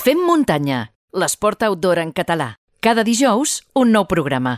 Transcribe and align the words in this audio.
Fem 0.00 0.16
muntanya, 0.24 0.94
l'esport 1.12 1.60
outdoor 1.66 1.98
en 2.00 2.14
català. 2.16 2.54
Cada 2.80 3.02
dijous, 3.04 3.58
un 3.76 3.90
nou 3.92 4.06
programa. 4.08 4.54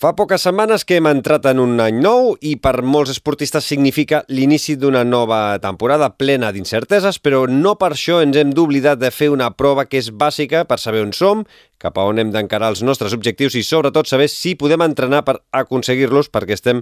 Fa 0.00 0.14
poques 0.16 0.40
setmanes 0.46 0.86
que 0.88 0.96
hem 0.96 1.08
entrat 1.10 1.44
en 1.50 1.58
un 1.60 1.74
any 1.84 1.98
nou 2.00 2.30
i 2.40 2.54
per 2.56 2.80
molts 2.80 3.12
esportistes 3.12 3.66
significa 3.68 4.22
l'inici 4.32 4.78
d'una 4.80 5.02
nova 5.04 5.58
temporada 5.60 6.08
plena 6.16 6.48
d'incerteses, 6.52 7.18
però 7.20 7.42
no 7.44 7.74
per 7.76 7.90
això 7.92 8.22
ens 8.24 8.38
hem 8.40 8.54
d'oblidar 8.56 8.94
de 8.96 9.10
fer 9.12 9.28
una 9.34 9.50
prova 9.52 9.84
que 9.84 10.00
és 10.00 10.08
bàsica 10.08 10.62
per 10.64 10.78
saber 10.80 11.02
on 11.04 11.12
som, 11.12 11.42
cap 11.76 12.00
a 12.00 12.06
on 12.08 12.22
hem 12.22 12.32
d'encarar 12.32 12.70
els 12.72 12.80
nostres 12.80 13.12
objectius 13.12 13.58
i 13.60 13.64
sobretot 13.68 14.08
saber 14.08 14.30
si 14.32 14.54
podem 14.56 14.84
entrenar 14.86 15.26
per 15.28 15.42
aconseguir-los 15.52 16.32
perquè 16.32 16.56
estem 16.56 16.80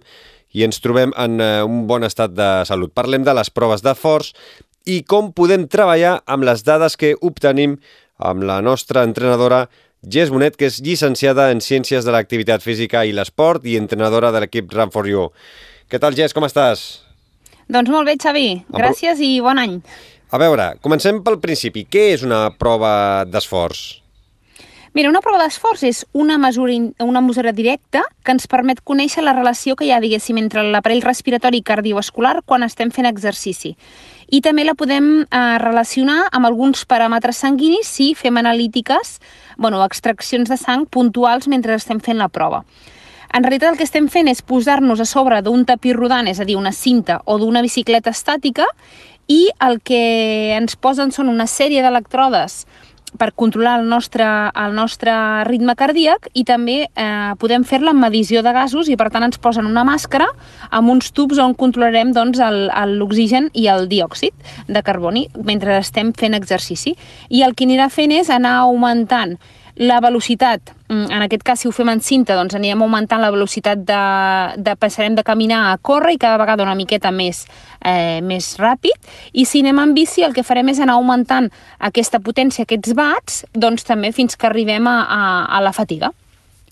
i 0.55 0.63
ens 0.63 0.79
trobem 0.79 1.11
en 1.19 1.43
eh, 1.43 1.67
un 1.67 1.83
bon 1.91 2.07
estat 2.07 2.31
de 2.31 2.53
salut. 2.63 2.95
Parlem 2.95 3.27
de 3.27 3.35
les 3.35 3.51
proves 3.51 3.83
de 3.83 3.97
forç 3.99 4.31
i 4.85 5.01
com 5.09 5.33
podem 5.33 5.65
treballar 5.71 6.19
amb 6.29 6.45
les 6.45 6.63
dades 6.65 6.97
que 7.01 7.15
obtenim 7.25 7.79
amb 8.19 8.45
la 8.47 8.61
nostra 8.63 9.03
entrenadora 9.03 9.67
Jess 10.05 10.31
Bonet, 10.31 10.57
que 10.57 10.69
és 10.69 10.81
llicenciada 10.85 11.49
en 11.53 11.63
Ciències 11.65 12.05
de 12.05 12.13
l'Activitat 12.13 12.63
Física 12.63 13.05
i 13.09 13.15
l'Esport 13.17 13.65
i 13.65 13.79
entrenadora 13.81 14.31
de 14.35 14.45
l'equip 14.45 14.73
Run 14.73 14.93
for 14.93 15.09
You. 15.09 15.31
Què 15.89 16.01
tal, 16.01 16.17
Jess, 16.17 16.37
com 16.37 16.45
estàs? 16.45 16.85
Doncs 17.73 17.91
molt 17.91 18.09
bé, 18.09 18.19
Xavi. 18.21 18.49
Gràcies 18.69 19.21
i 19.25 19.39
bon 19.41 19.61
any. 19.61 19.79
A 20.35 20.41
veure, 20.41 20.75
comencem 20.85 21.23
pel 21.25 21.41
principi. 21.41 21.87
Què 21.89 22.11
és 22.15 22.25
una 22.27 22.49
prova 22.59 23.25
d'esforç? 23.25 23.85
Mira, 24.95 25.09
una 25.11 25.23
prova 25.25 25.41
d'esforç 25.43 25.81
és 25.89 26.05
una 26.15 26.37
mesura, 26.39 26.75
una 27.03 27.23
mesura 27.25 27.51
directa 27.51 28.05
que 28.23 28.31
ens 28.31 28.47
permet 28.47 28.79
conèixer 28.87 29.25
la 29.25 29.33
relació 29.35 29.75
que 29.75 29.89
hi 29.89 29.91
ha, 29.91 29.99
diguéssim, 30.03 30.39
entre 30.39 30.63
l'aparell 30.69 31.03
respiratori 31.03 31.59
i 31.59 31.67
cardiovascular 31.67 32.37
quan 32.47 32.63
estem 32.63 32.93
fent 32.95 33.09
exercici 33.11 33.73
i 34.35 34.41
també 34.43 34.65
la 34.67 34.75
podem 34.75 35.07
eh, 35.23 35.41
relacionar 35.63 36.25
amb 36.35 36.49
alguns 36.49 36.83
paràmetres 36.91 37.39
sanguinis 37.45 37.87
si 37.87 38.15
fem 38.19 38.41
analítiques, 38.41 39.19
bueno, 39.57 39.83
extraccions 39.85 40.51
de 40.51 40.59
sang 40.59 40.89
puntuals 40.91 41.47
mentre 41.47 41.77
estem 41.79 42.01
fent 42.03 42.19
la 42.19 42.31
prova. 42.33 42.65
En 43.35 43.43
realitat 43.43 43.73
el 43.73 43.79
que 43.79 43.87
estem 43.87 44.09
fent 44.11 44.31
és 44.31 44.43
posar-nos 44.47 45.03
a 45.03 45.07
sobre 45.07 45.41
d'un 45.43 45.65
tapí 45.67 45.93
rodant, 45.95 46.27
és 46.31 46.41
a 46.41 46.47
dir, 46.47 46.57
una 46.59 46.73
cinta 46.73 47.21
o 47.27 47.39
d'una 47.39 47.63
bicicleta 47.63 48.11
estàtica, 48.15 48.67
i 49.27 49.49
el 49.65 49.81
que 49.81 50.55
ens 50.57 50.77
posen 50.77 51.15
són 51.15 51.31
una 51.33 51.47
sèrie 51.49 51.83
d'electrodes 51.83 52.65
per 53.19 53.33
controlar 53.35 53.79
el 53.81 53.89
nostre, 53.89 54.27
el 54.55 54.75
nostre 54.75 55.15
ritme 55.49 55.75
cardíac 55.79 56.29
i 56.35 56.45
també 56.47 56.77
eh, 56.87 57.33
podem 57.41 57.65
fer-la 57.67 57.95
amb 57.95 58.03
medició 58.05 58.43
de 58.43 58.53
gasos 58.55 58.91
i 58.91 58.99
per 59.01 59.11
tant 59.15 59.27
ens 59.27 59.41
posen 59.43 59.69
una 59.71 59.85
màscara 59.87 60.29
amb 60.71 60.91
uns 60.91 61.13
tubs 61.15 61.39
on 61.43 61.55
controlarem 61.59 62.13
doncs, 62.15 62.43
l'oxigen 62.95 63.51
i 63.55 63.69
el 63.71 63.89
diòxid 63.91 64.35
de 64.69 64.83
carboni 64.83 65.29
mentre 65.45 65.79
estem 65.79 66.13
fent 66.13 66.35
exercici. 66.35 66.95
I 67.31 67.45
el 67.47 67.55
que 67.55 67.69
anirà 67.69 67.91
fent 67.93 68.15
és 68.15 68.31
anar 68.33 68.59
augmentant 68.65 69.39
la 69.77 70.01
velocitat, 70.01 70.71
mm, 70.89 71.11
en 71.11 71.23
aquest 71.23 71.43
cas 71.43 71.61
si 71.61 71.69
ho 71.69 71.73
fem 71.73 71.89
en 71.89 72.01
cinta, 72.01 72.37
doncs 72.39 72.55
anirem 72.55 72.83
augmentant 72.83 73.21
la 73.21 73.31
velocitat 73.31 73.83
de, 73.83 74.03
de 74.63 74.77
passarem 74.77 75.15
de 75.15 75.25
caminar 75.27 75.73
a 75.73 75.79
córrer 75.79 76.15
i 76.15 76.19
cada 76.19 76.39
vegada 76.39 76.63
una 76.63 76.77
miqueta 76.79 77.11
més, 77.11 77.45
eh, 77.83 78.21
més 78.23 78.57
ràpid. 78.59 78.95
I 79.33 79.45
si 79.45 79.61
anem 79.61 79.79
en 79.79 79.95
bici 79.95 80.23
el 80.23 80.35
que 80.35 80.47
farem 80.47 80.69
és 80.69 80.79
anar 80.79 80.95
augmentant 80.95 81.51
aquesta 81.79 82.21
potència, 82.21 82.63
aquests 82.63 82.95
watts, 82.95 83.45
doncs 83.53 83.85
també 83.85 84.13
fins 84.13 84.37
que 84.37 84.47
arribem 84.47 84.87
a, 84.87 85.01
a, 85.03 85.23
a 85.59 85.61
la 85.61 85.73
fatiga. 85.73 86.13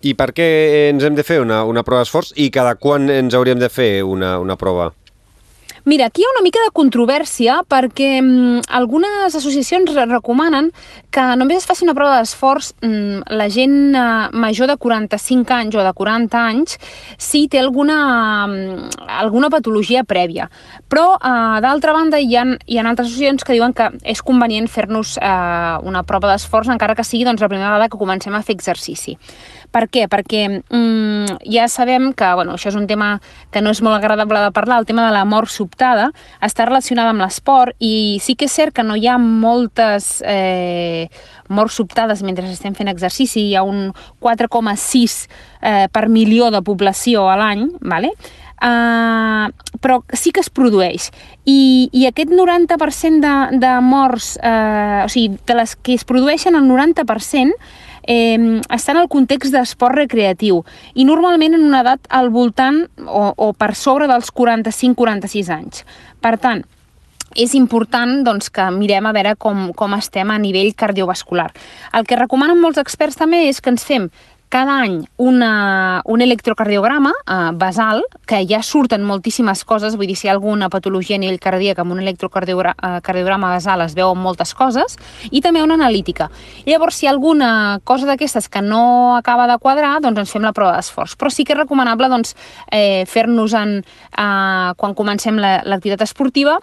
I 0.03 0.14
per 0.14 0.33
què 0.34 0.47
ens 0.91 1.05
hem 1.05 1.14
de 1.14 1.22
fer 1.22 1.41
una, 1.42 1.64
una 1.64 1.83
prova 1.87 2.03
d'esforç 2.03 2.33
i 2.37 2.50
cada 2.50 2.75
quan 2.75 3.11
ens 3.11 3.34
hauríem 3.34 3.59
de 3.59 3.69
fer 3.70 4.03
una, 4.03 4.39
una 4.42 4.56
prova? 4.59 4.92
Mira, 5.84 6.06
aquí 6.06 6.22
hi 6.22 6.25
ha 6.25 6.30
una 6.30 6.44
mica 6.47 6.61
de 6.62 6.70
controvèrsia 6.70 7.56
perquè 7.66 8.20
mm, 8.20 8.69
algunes 8.78 9.34
associacions 9.34 9.91
recomanen 10.06 10.69
que 11.11 11.25
només 11.34 11.58
es 11.58 11.66
faci 11.66 11.83
una 11.83 11.94
prova 11.98 12.20
d'esforç 12.20 12.69
mm, 12.86 13.33
la 13.34 13.48
gent 13.50 13.75
eh, 13.91 14.05
major 14.30 14.70
de 14.70 14.77
45 14.78 15.56
anys 15.56 15.75
o 15.75 15.83
de 15.83 15.92
40 15.98 16.38
anys 16.38 16.78
si 17.19 17.48
té 17.50 17.58
alguna, 17.58 17.97
mm, 18.47 19.08
alguna 19.25 19.50
patologia 19.50 20.04
prèvia. 20.06 20.47
Però, 20.87 21.16
eh, 21.19 21.59
d'altra 21.66 21.97
banda, 21.98 22.22
hi 22.22 22.38
ha, 22.38 22.47
hi 22.47 22.78
ha 22.78 22.87
altres 22.87 23.09
associacions 23.09 23.42
que 23.42 23.59
diuen 23.59 23.75
que 23.75 23.91
és 24.15 24.22
convenient 24.22 24.71
fer-nos 24.71 25.16
eh, 25.19 25.75
una 25.82 26.04
prova 26.06 26.31
d'esforç 26.31 26.71
encara 26.71 26.94
que 26.94 27.03
sigui 27.03 27.26
doncs, 27.26 27.42
la 27.42 27.50
primera 27.50 27.75
vegada 27.75 27.91
que 27.91 27.98
comencem 27.98 28.38
a 28.38 28.44
fer 28.47 28.54
exercici. 28.54 29.19
Per 29.72 29.87
què? 29.88 30.05
Perquè 30.12 30.43
mm, 30.53 31.38
ja 31.49 31.66
sabem 31.72 32.10
que, 32.12 32.28
bueno, 32.37 32.59
això 32.59 32.69
és 32.69 32.77
un 32.77 32.87
tema 32.91 33.15
que 33.53 33.62
no 33.65 33.72
és 33.72 33.81
molt 33.84 33.97
agradable 33.97 34.43
de 34.44 34.53
parlar, 34.53 34.81
el 34.83 34.88
tema 34.88 35.06
de 35.06 35.15
la 35.15 35.25
mort 35.25 35.49
sobtada 35.49 36.10
està 36.44 36.66
relacionada 36.69 37.15
amb 37.15 37.25
l'esport 37.25 37.77
i 37.81 38.21
sí 38.21 38.37
que 38.37 38.50
és 38.50 38.56
cert 38.59 38.77
que 38.77 38.84
no 38.84 38.99
hi 38.99 39.09
ha 39.09 39.16
moltes 39.22 40.19
eh, 40.28 41.09
morts 41.49 41.81
sobtades 41.81 42.22
mentre 42.22 42.49
estem 42.50 42.77
fent 42.77 42.93
exercici, 42.93 43.49
hi 43.49 43.56
ha 43.56 43.65
un 43.65 43.91
4,6 44.21 45.19
eh, 45.62 45.89
per 45.93 46.09
milió 46.12 46.53
de 46.53 46.62
població 46.65 47.28
a 47.31 47.37
l'any, 47.41 47.69
¿vale? 47.81 48.12
Uh, 48.62 49.50
però 49.83 50.04
sí 50.15 50.31
que 50.31 50.39
es 50.39 50.47
produeix. 50.54 51.09
I, 51.50 51.89
i 51.91 52.04
aquest 52.06 52.31
90% 52.31 53.19
de, 53.25 53.59
de 53.59 53.72
morts, 53.83 54.37
uh, 54.39 55.03
o 55.03 55.09
sigui, 55.10 55.41
de 55.49 55.56
les 55.59 55.75
que 55.83 55.97
es 55.99 56.06
produeixen, 56.06 56.54
el 56.54 56.69
90% 56.71 57.59
eh, 58.03 58.61
està 58.69 58.95
en 58.95 59.03
el 59.03 59.11
context 59.13 59.55
d'esport 59.55 59.97
recreatiu 59.97 60.63
i 60.95 61.07
normalment 61.09 61.57
en 61.57 61.67
una 61.69 61.83
edat 61.83 62.07
al 62.11 62.31
voltant 62.35 62.85
o, 63.07 63.33
o 63.37 63.53
per 63.53 63.75
sobre 63.79 64.09
dels 64.11 64.33
45-46 64.35 65.53
anys. 65.55 65.85
Per 66.23 66.37
tant, 66.39 66.63
és 67.35 67.55
important 67.57 68.21
doncs, 68.27 68.51
que 68.53 68.65
mirem 68.75 69.07
a 69.09 69.15
veure 69.17 69.35
com, 69.41 69.71
com 69.77 69.95
estem 69.97 70.31
a 70.31 70.39
nivell 70.41 70.75
cardiovascular. 70.77 71.51
El 71.97 72.07
que 72.09 72.19
recomanen 72.19 72.61
molts 72.61 72.81
experts 72.83 73.19
també 73.21 73.47
és 73.49 73.61
que 73.61 73.73
ens 73.73 73.87
fem 73.89 74.11
cada 74.53 74.83
any 74.85 75.07
una, 75.17 76.03
un 76.05 76.21
electrocardiograma 76.21 77.13
eh, 77.27 77.51
basal, 77.57 78.03
que 78.29 78.43
ja 78.45 78.61
surten 78.63 79.01
moltíssimes 79.09 79.65
coses, 79.65 79.97
vull 79.97 80.11
dir, 80.11 80.17
si 80.21 80.27
hi 80.27 80.31
ha 80.31 80.35
alguna 80.37 80.69
patologia 80.69 81.17
a 81.17 81.23
nivell 81.23 81.41
cardíac 81.41 81.81
amb 81.81 81.95
un 81.95 82.03
electrocardiograma 82.03 83.49
eh, 83.49 83.57
basal 83.57 83.87
es 83.87 83.97
veuen 83.97 84.21
moltes 84.21 84.53
coses, 84.53 84.99
i 85.31 85.41
també 85.41 85.65
una 85.65 85.79
analítica. 85.81 86.29
Llavors, 86.69 87.01
si 87.01 87.07
hi 87.07 87.09
ha 87.09 87.15
alguna 87.17 87.81
cosa 87.89 88.11
d'aquestes 88.11 88.51
que 88.53 88.61
no 88.61 89.17
acaba 89.17 89.49
de 89.49 89.57
quadrar, 89.57 89.95
doncs 90.05 90.27
ens 90.27 90.37
fem 90.37 90.45
la 90.45 90.53
prova 90.53 90.77
d'esforç. 90.77 91.17
Però 91.17 91.33
sí 91.33 91.49
que 91.49 91.57
és 91.57 91.63
recomanable 91.63 92.13
doncs, 92.13 92.37
eh, 92.69 93.09
fer-nos 93.09 93.57
eh, 93.57 93.81
quan 94.77 94.95
comencem 94.95 95.41
l'activitat 95.41 96.05
la, 96.05 96.11
esportiva 96.13 96.61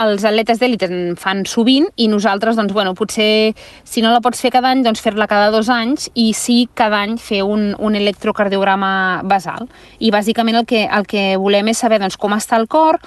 els 0.00 0.24
atletes 0.24 0.60
d'èlit 0.60 0.86
en 0.86 0.94
fan 1.20 1.44
sovint 1.48 1.86
i 2.00 2.08
nosaltres, 2.08 2.56
doncs, 2.56 2.72
bueno, 2.72 2.94
potser 2.96 3.52
si 3.84 4.02
no 4.02 4.12
la 4.12 4.22
pots 4.24 4.40
fer 4.40 4.52
cada 4.54 4.70
any, 4.72 4.82
doncs 4.84 5.02
fer-la 5.04 5.28
cada 5.28 5.50
dos 5.52 5.68
anys 5.72 6.08
i 6.14 6.32
sí 6.36 6.64
cada 6.74 7.02
any 7.04 7.18
fer 7.20 7.42
un, 7.44 7.72
un 7.78 7.98
electrocardiograma 7.98 9.22
basal. 9.28 9.68
I 10.00 10.10
bàsicament 10.14 10.62
el 10.62 10.66
que, 10.66 10.86
el 10.88 11.06
que 11.06 11.36
volem 11.36 11.72
és 11.72 11.84
saber 11.84 12.00
doncs, 12.00 12.16
com 12.16 12.32
està 12.36 12.56
el 12.60 12.68
cor, 12.72 12.98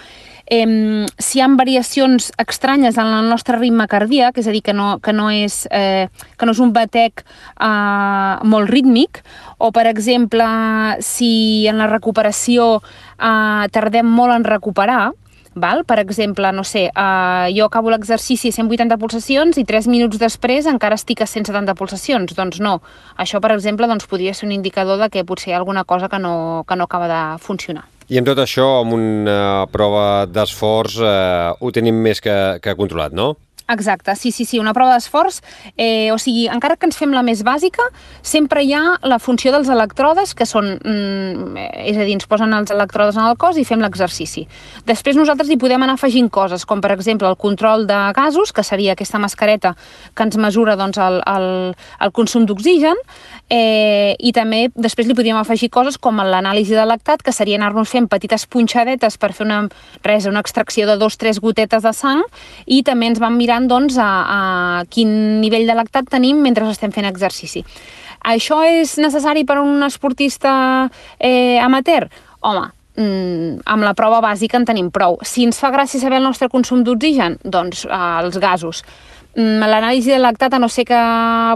eh, 0.45 1.05
si 1.17 1.39
hi 1.39 1.41
ha 1.41 1.49
variacions 1.57 2.31
estranyes 2.41 2.99
en 3.01 3.09
el 3.17 3.29
nostre 3.29 3.57
ritme 3.57 3.87
cardíac, 3.89 4.37
és 4.37 4.47
a 4.47 4.53
dir, 4.53 4.61
que 4.61 4.73
no, 4.73 4.99
que 5.01 5.13
no, 5.13 5.29
és, 5.33 5.65
eh, 5.71 6.07
que 6.37 6.45
no 6.45 6.53
és 6.53 6.61
un 6.61 6.73
batec 6.73 7.25
eh, 7.25 8.37
molt 8.45 8.69
rítmic, 8.69 9.23
o, 9.57 9.71
per 9.71 9.87
exemple, 9.89 10.45
si 11.01 11.65
en 11.67 11.81
la 11.81 11.89
recuperació 11.89 12.75
eh, 13.17 13.65
tardem 13.73 14.05
molt 14.05 14.37
en 14.37 14.45
recuperar, 14.45 15.13
Val? 15.55 15.85
Per 15.87 15.97
exemple, 15.99 16.51
no 16.51 16.63
sé, 16.67 16.89
uh, 16.91 17.47
jo 17.55 17.65
acabo 17.65 17.89
l'exercici 17.89 18.51
a 18.51 18.55
180 18.55 18.99
pulsacions 18.99 19.57
i 19.57 19.63
3 19.63 19.87
minuts 19.87 20.19
després 20.19 20.67
encara 20.67 20.99
estic 20.99 21.23
a 21.23 21.29
170 21.31 21.75
pulsacions. 21.79 22.35
Doncs 22.35 22.59
no. 22.59 22.81
Això, 23.17 23.39
per 23.41 23.53
exemple, 23.55 23.87
doncs, 23.87 24.07
podria 24.11 24.35
ser 24.35 24.49
un 24.49 24.55
indicador 24.55 24.99
de 24.99 25.09
que 25.09 25.23
potser 25.23 25.51
hi 25.51 25.55
ha 25.55 25.61
alguna 25.63 25.85
cosa 25.87 26.11
que 26.11 26.19
no, 26.19 26.65
que 26.67 26.75
no 26.75 26.89
acaba 26.89 27.07
de 27.07 27.21
funcionar. 27.39 27.87
I 28.05 28.19
amb 28.19 28.27
tot 28.27 28.37
això, 28.37 28.67
amb 28.83 28.93
una 28.93 29.65
prova 29.73 30.27
d'esforç, 30.29 30.99
eh, 31.01 31.55
ho 31.57 31.71
tenim 31.73 31.97
més 32.05 32.21
que, 32.21 32.35
que 32.61 32.75
controlat, 32.77 33.15
no? 33.17 33.31
Exacte, 33.67 34.15
sí, 34.15 34.31
sí, 34.31 34.45
sí, 34.45 34.59
una 34.59 34.75
prova 34.77 34.93
d'esforç, 34.93 35.39
eh, 35.75 36.11
o 36.13 36.19
sigui, 36.21 36.43
encara 36.53 36.75
que 36.77 36.85
ens 36.85 36.97
fem 36.99 37.09
la 37.09 37.23
més 37.25 37.39
bàsica, 37.41 37.81
sempre 38.21 38.61
hi 38.61 38.75
ha 38.77 38.99
la 39.01 39.17
funció 39.17 39.49
dels 39.55 39.71
electrodes, 39.73 40.35
que 40.37 40.45
són, 40.45 40.77
mm, 40.77 41.57
és 41.89 41.97
a 41.97 42.03
dir, 42.05 42.13
ens 42.13 42.27
posen 42.29 42.53
els 42.53 42.69
electrodes 42.69 43.17
en 43.17 43.25
el 43.25 43.35
cos 43.41 43.57
i 43.57 43.65
fem 43.65 43.81
l'exercici. 43.81 44.47
Després 44.85 45.15
nosaltres 45.17 45.49
hi 45.49 45.57
podem 45.57 45.81
anar 45.81 45.95
afegint 45.97 46.29
coses, 46.29 46.63
com 46.63 46.79
per 46.79 46.91
exemple 46.91 47.27
el 47.27 47.37
control 47.37 47.87
de 47.87 47.97
gasos, 48.13 48.53
que 48.53 48.61
seria 48.61 48.91
aquesta 48.93 49.17
mascareta 49.17 49.75
que 50.13 50.23
ens 50.23 50.37
mesura 50.37 50.75
doncs, 50.75 50.99
el, 50.99 51.23
el, 51.25 51.75
el 52.01 52.11
consum 52.11 52.45
d'oxigen, 52.45 52.95
eh, 53.49 54.15
i 54.19 54.31
també 54.31 54.69
després 54.75 55.07
li 55.07 55.15
podríem 55.15 55.37
afegir 55.37 55.71
coses 55.71 55.97
com 55.97 56.17
l'anàlisi 56.17 56.75
de 56.75 56.85
lactat, 56.85 57.23
que 57.23 57.33
seria 57.33 57.57
anar-nos 57.57 57.89
fent 57.89 58.07
petites 58.07 58.45
punxadetes 58.45 59.17
per 59.17 59.33
fer 59.33 59.47
una, 59.47 59.67
res, 60.03 60.27
una 60.27 60.39
extracció 60.45 60.85
de 60.85 60.97
dos, 60.97 61.17
tres 61.17 61.39
gotetes 61.39 61.81
de 61.81 61.93
sang, 61.93 62.21
i 62.67 62.83
també 62.83 63.07
ens 63.07 63.19
van 63.19 63.35
mirar 63.35 63.54
mirant 63.55 63.69
doncs, 63.69 63.97
a, 63.97 64.09
a 64.27 64.85
quin 64.89 65.39
nivell 65.41 65.67
de 65.67 65.75
lactat 65.75 66.09
tenim 66.09 66.41
mentre 66.43 66.67
estem 66.69 66.91
fent 66.91 67.07
exercici. 67.07 67.63
Això 68.25 68.63
és 68.65 68.97
necessari 68.97 69.45
per 69.45 69.57
a 69.57 69.63
un 69.63 69.83
esportista 69.85 70.89
eh, 71.19 71.59
amateur? 71.61 72.09
Home, 72.41 72.71
mm, 72.97 73.61
amb 73.65 73.83
la 73.83 73.93
prova 73.93 74.21
bàsica 74.21 74.57
en 74.57 74.65
tenim 74.65 74.89
prou. 74.91 75.19
Si 75.23 75.45
ens 75.45 75.59
fa 75.59 75.71
gràcia 75.71 76.01
saber 76.01 76.17
el 76.17 76.25
nostre 76.25 76.49
consum 76.49 76.83
d'oxigen, 76.83 77.39
doncs 77.43 77.85
eh, 77.85 78.23
els 78.23 78.37
gasos. 78.37 78.83
mm, 79.35 79.67
l'anàlisi 79.67 80.11
de 80.11 80.19
lactat, 80.19 80.53
a 80.53 80.59
no 80.59 80.69
ser 80.69 80.85
que 80.85 80.99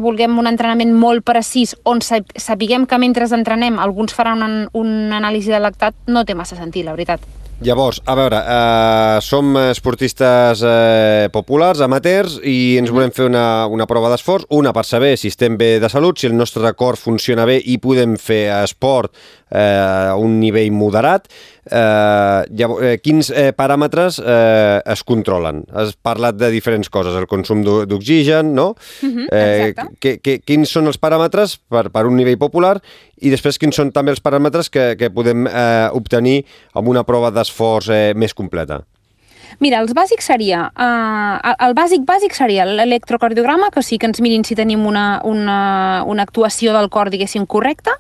vulguem 0.01 0.38
un 0.38 0.48
entrenament 0.48 0.94
molt 0.94 1.24
precís, 1.24 1.75
on 1.86 2.01
sapiguem 2.01 2.86
que 2.86 2.98
mentre 2.98 3.25
entrenem 3.25 3.80
alguns 3.80 4.13
faran 4.13 4.44
una, 4.44 4.68
una 4.74 5.18
anàlisi 5.18 5.50
de 5.50 5.60
lactat, 5.60 5.96
no 6.07 6.25
té 6.25 6.36
massa 6.36 6.56
sentit, 6.56 6.86
la 6.86 6.92
veritat. 6.92 7.38
Llavors, 7.60 7.98
a 8.08 8.14
veure, 8.16 8.38
eh, 8.40 9.18
som 9.20 9.58
esportistes 9.60 10.62
eh, 10.64 11.28
populars, 11.28 11.82
amateurs, 11.84 12.38
i 12.48 12.78
ens 12.80 12.88
volem 12.88 13.12
fer 13.12 13.26
una, 13.28 13.66
una 13.68 13.84
prova 13.84 14.08
d'esforç, 14.14 14.46
una 14.56 14.72
per 14.72 14.86
saber 14.88 15.18
si 15.20 15.28
estem 15.28 15.58
bé 15.60 15.74
de 15.84 15.90
salut, 15.92 16.16
si 16.16 16.30
el 16.30 16.38
nostre 16.40 16.72
cor 16.80 16.96
funciona 16.96 17.44
bé 17.44 17.58
i 17.60 17.76
podem 17.84 18.16
fer 18.16 18.46
esport 18.62 19.12
eh, 19.52 19.60
a 19.60 20.16
un 20.16 20.40
nivell 20.40 20.72
moderat. 20.72 21.28
Eh, 21.66 22.42
llavors, 22.56 22.84
eh, 22.86 22.98
quins 23.04 23.30
eh, 23.36 23.50
paràmetres 23.58 24.20
eh, 24.24 24.80
es 24.94 25.04
controlen? 25.04 25.64
Has 25.76 25.96
parlat 25.96 26.38
de 26.40 26.52
diferents 26.54 26.90
coses, 26.90 27.16
el 27.20 27.28
consum 27.30 27.64
d'oxigen, 27.64 28.54
no? 28.56 28.76
Uh 29.04 29.10
-huh, 29.10 29.28
eh, 29.32 29.74
que, 30.00 30.18
que, 30.20 30.40
quins 30.40 30.70
són 30.70 30.88
els 30.88 31.00
paràmetres 31.00 31.58
per, 31.70 31.90
per 31.92 32.06
un 32.06 32.16
nivell 32.16 32.38
popular 32.38 32.80
i 33.22 33.30
després 33.30 33.58
quins 33.58 33.76
són 33.76 33.92
també 33.92 34.12
els 34.12 34.22
paràmetres 34.22 34.70
que, 34.70 34.96
que 34.96 35.10
podem 35.10 35.48
eh, 35.48 35.90
obtenir 35.92 36.46
amb 36.74 36.88
una 36.88 37.04
prova 37.04 37.32
d'esforç 37.32 37.90
eh, 37.90 38.14
més 38.16 38.34
completa? 38.34 38.84
Mira, 39.60 39.81
els 39.81 39.94
bàsics 39.98 40.30
seria, 40.30 40.68
uh, 40.78 41.54
el 41.66 41.74
bàsic 41.78 42.06
bàsic 42.07 42.38
seria 42.38 42.68
l'electrocardiograma, 42.69 43.72
que 43.74 43.84
sí 43.84 43.98
que 43.98 44.07
ens 44.10 44.22
mirin 44.22 44.46
si 44.46 44.56
tenim 44.56 44.86
una, 44.86 45.22
una, 45.25 46.04
una 46.06 46.24
actuació 46.24 46.75
del 46.78 46.90
cor, 46.94 47.10
diguéssim, 47.10 47.48
correcta, 47.50 47.98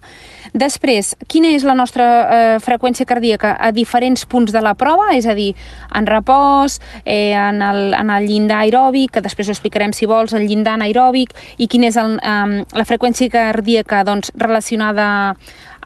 Després, 0.53 1.13
quina 1.29 1.51
és 1.53 1.63
la 1.67 1.75
nostra 1.77 2.05
eh, 2.05 2.57
freqüència 2.63 3.05
cardíaca 3.05 3.53
a 3.59 3.71
diferents 3.75 4.25
punts 4.25 4.53
de 4.53 4.61
la 4.63 4.73
prova, 4.73 5.11
és 5.13 5.27
a 5.29 5.35
dir, 5.37 5.51
en 5.95 6.07
repòs, 6.09 6.79
eh, 7.05 7.35
en, 7.37 7.61
el, 7.61 7.93
en 7.93 8.09
el 8.09 8.25
llindar 8.25 8.63
aeròbic, 8.63 9.13
que 9.13 9.25
després 9.25 9.49
ho 9.49 9.53
explicarem 9.53 9.93
si 9.93 10.09
vols, 10.09 10.33
el 10.33 10.47
llindar 10.49 10.77
anaeròbic, 10.79 11.35
i 11.57 11.69
quina 11.69 11.89
és 11.91 11.99
el, 12.01 12.17
eh, 12.17 12.63
la 12.65 12.87
freqüència 12.87 13.29
cardíaca 13.29 14.03
doncs, 14.07 14.33
relacionada 14.35 15.35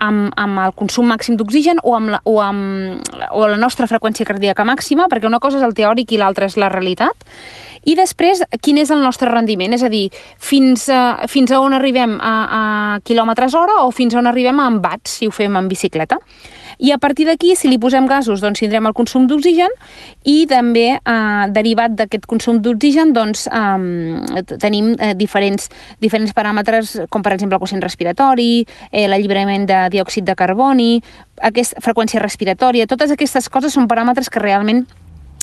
amb, 0.03 0.31
amb 0.39 0.61
el 0.65 0.73
consum 0.77 1.09
màxim 1.09 1.37
d'oxigen 1.39 1.81
o, 1.83 1.95
amb 1.97 2.13
la, 2.15 2.21
o, 2.29 2.37
amb, 2.43 3.11
o 3.31 3.45
la 3.47 3.59
nostra 3.59 3.87
freqüència 3.89 4.27
cardíaca 4.27 4.65
màxima, 4.67 5.09
perquè 5.11 5.29
una 5.29 5.41
cosa 5.43 5.61
és 5.61 5.67
el 5.67 5.75
teòric 5.77 6.13
i 6.13 6.21
l'altra 6.21 6.49
és 6.49 6.57
la 6.59 6.71
realitat. 6.73 7.27
I 7.83 7.97
després, 7.99 8.43
quin 8.63 8.79
és 8.79 8.91
el 8.95 9.03
nostre 9.03 9.31
rendiment? 9.31 9.73
És 9.75 9.83
a 9.83 9.91
dir, 9.91 10.05
fins 10.39 10.87
a, 10.87 11.27
fins 11.27 11.51
a 11.51 11.59
on 11.59 11.75
arribem 11.75 12.15
a, 12.21 12.33
a 12.43 12.63
quilòmetres 13.03 13.55
hora 13.59 13.81
o 13.83 13.91
fins 13.91 14.15
a 14.15 14.21
on 14.21 14.29
arribem 14.31 14.61
a 14.63 14.69
watts, 14.77 15.19
si 15.19 15.27
ho 15.27 15.35
fem 15.35 15.59
en 15.59 15.67
bicicleta. 15.71 16.19
I 16.83 16.91
a 16.91 16.97
partir 16.99 17.23
d'aquí, 17.29 17.53
si 17.55 17.69
li 17.71 17.77
posem 17.79 18.09
gasos, 18.11 18.41
doncs 18.43 18.59
tindrem 18.59 18.83
el 18.89 18.93
consum 18.97 19.23
d'oxigen 19.29 19.71
i 20.27 20.43
també, 20.51 20.97
eh, 20.99 21.45
derivat 21.55 21.95
d'aquest 21.95 22.25
consum 22.27 22.59
d'oxigen, 22.59 23.13
doncs 23.15 23.45
eh, 23.47 24.43
tenim 24.59 24.91
eh, 24.99 25.13
diferents, 25.15 25.69
diferents 26.03 26.35
paràmetres, 26.35 26.97
com 27.09 27.23
per 27.23 27.31
exemple 27.37 27.55
el 27.55 27.63
quocient 27.63 27.81
respiratori, 27.81 28.65
eh, 28.91 29.07
l'alliberament 29.07 29.63
de 29.65 29.79
diòxid 29.95 30.27
de 30.27 30.35
carboni, 30.35 30.99
aquesta 31.39 31.79
freqüència 31.79 32.19
respiratòria, 32.19 32.89
totes 32.91 33.15
aquestes 33.15 33.47
coses 33.47 33.71
són 33.71 33.87
paràmetres 33.87 34.27
que 34.29 34.43
realment 34.43 34.83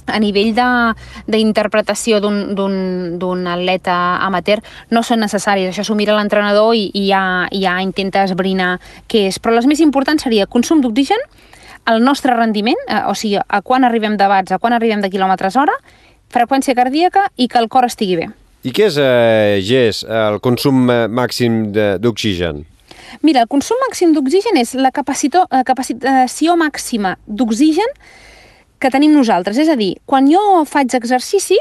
a 0.06 0.18
nivell 0.22 0.54
d'interpretació 1.26 2.20
d'un 2.20 3.46
atleta 3.50 3.96
amateur 4.26 4.60
no 4.90 5.02
són 5.02 5.20
necessaris. 5.20 5.70
Això 5.70 5.84
s'ho 5.84 5.98
mira 5.98 6.16
l'entrenador 6.16 6.74
i, 6.74 6.88
i, 6.94 7.06
ja, 7.10 7.22
ja 7.52 7.78
intenta 7.84 8.24
esbrinar 8.24 8.78
què 9.10 9.26
és. 9.28 9.40
Però 9.40 9.54
les 9.56 9.68
més 9.70 9.80
importants 9.84 10.22
seria 10.26 10.48
consum 10.50 10.80
d'oxigen, 10.80 11.20
el 11.90 12.04
nostre 12.04 12.34
rendiment, 12.36 12.78
eh, 12.88 13.02
o 13.08 13.14
sigui, 13.14 13.38
a 13.40 13.62
quan 13.62 13.84
arribem 13.84 14.16
de 14.16 14.28
watts, 14.28 14.52
a 14.52 14.58
quan 14.58 14.76
arribem 14.76 15.00
de 15.00 15.10
quilòmetres 15.10 15.56
hora, 15.56 15.74
freqüència 16.30 16.76
cardíaca 16.78 17.28
i 17.36 17.48
que 17.48 17.58
el 17.58 17.68
cor 17.68 17.88
estigui 17.88 18.20
bé. 18.20 18.28
I 18.62 18.74
què 18.76 18.90
és, 18.90 18.98
eh, 19.00 19.60
Gés, 19.64 20.04
el 20.04 20.40
consum 20.44 20.90
eh, 20.90 21.06
màxim 21.08 21.72
d'oxigen? 21.72 22.66
Mira, 23.22 23.42
el 23.42 23.48
consum 23.48 23.80
màxim 23.86 24.12
d'oxigen 24.14 24.58
és 24.60 24.74
la 24.74 24.92
eh, 24.92 25.62
capacitació 25.64 26.56
màxima 26.60 27.16
d'oxigen 27.26 27.96
que 28.80 28.90
tenim 28.90 29.12
nosaltres. 29.14 29.58
És 29.60 29.68
a 29.68 29.76
dir, 29.76 29.94
quan 30.06 30.30
jo 30.30 30.64
faig 30.68 30.94
exercici, 30.96 31.58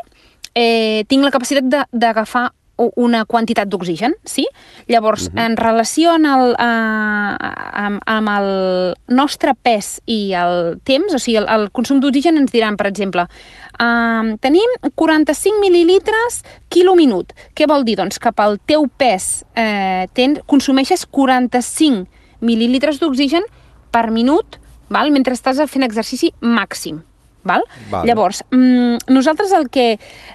eh, 0.55 1.03
tinc 1.07 1.23
la 1.23 1.33
capacitat 1.35 1.87
d'agafar 1.91 2.49
una 2.95 3.25
quantitat 3.25 3.67
d'oxigen, 3.67 4.13
sí? 4.23 4.45
Llavors, 4.87 5.27
uh 5.27 5.31
mhm. 5.31 5.37
-huh. 5.37 5.45
en 5.45 5.57
relació 5.57 6.11
amb 6.11 6.25
el, 6.25 6.51
eh, 6.51 7.35
amb, 7.85 8.01
amb 8.05 8.29
el 8.29 8.95
nostre 9.07 9.53
pes 9.53 10.01
i 10.05 10.33
el 10.33 10.79
temps, 10.83 11.13
o 11.13 11.19
sigui, 11.19 11.37
el, 11.37 11.47
el 11.49 11.71
consum 11.71 11.99
d'oxigen 11.99 12.37
ens 12.37 12.51
diran, 12.51 12.77
per 12.77 12.87
exemple, 12.87 13.27
eh, 13.79 14.35
tenim 14.39 14.69
45 14.95 15.59
mil·lilitres 15.59 16.43
quilo 16.69 16.95
minut. 16.95 17.33
Què 17.53 17.67
vol 17.67 17.83
dir? 17.83 17.97
Doncs 17.97 18.19
que 18.19 18.31
pel 18.31 18.59
teu 18.65 18.87
pes 18.87 19.43
eh, 19.55 20.07
ten, 20.13 20.41
consumeixes 20.45 21.05
45 21.05 22.07
mil·lilitres 22.41 22.99
d'oxigen 22.99 23.43
per 23.91 24.09
minut 24.11 24.59
val? 24.89 25.11
mentre 25.11 25.33
estàs 25.33 25.57
fent 25.69 25.83
exercici 25.83 26.33
màxim. 26.39 27.08
Val? 27.49 27.65
Val. 27.89 28.07
Llavors, 28.07 28.43
mm, 28.51 29.09
nosaltres 29.13 29.53
el 29.57 29.69
que 29.73 29.87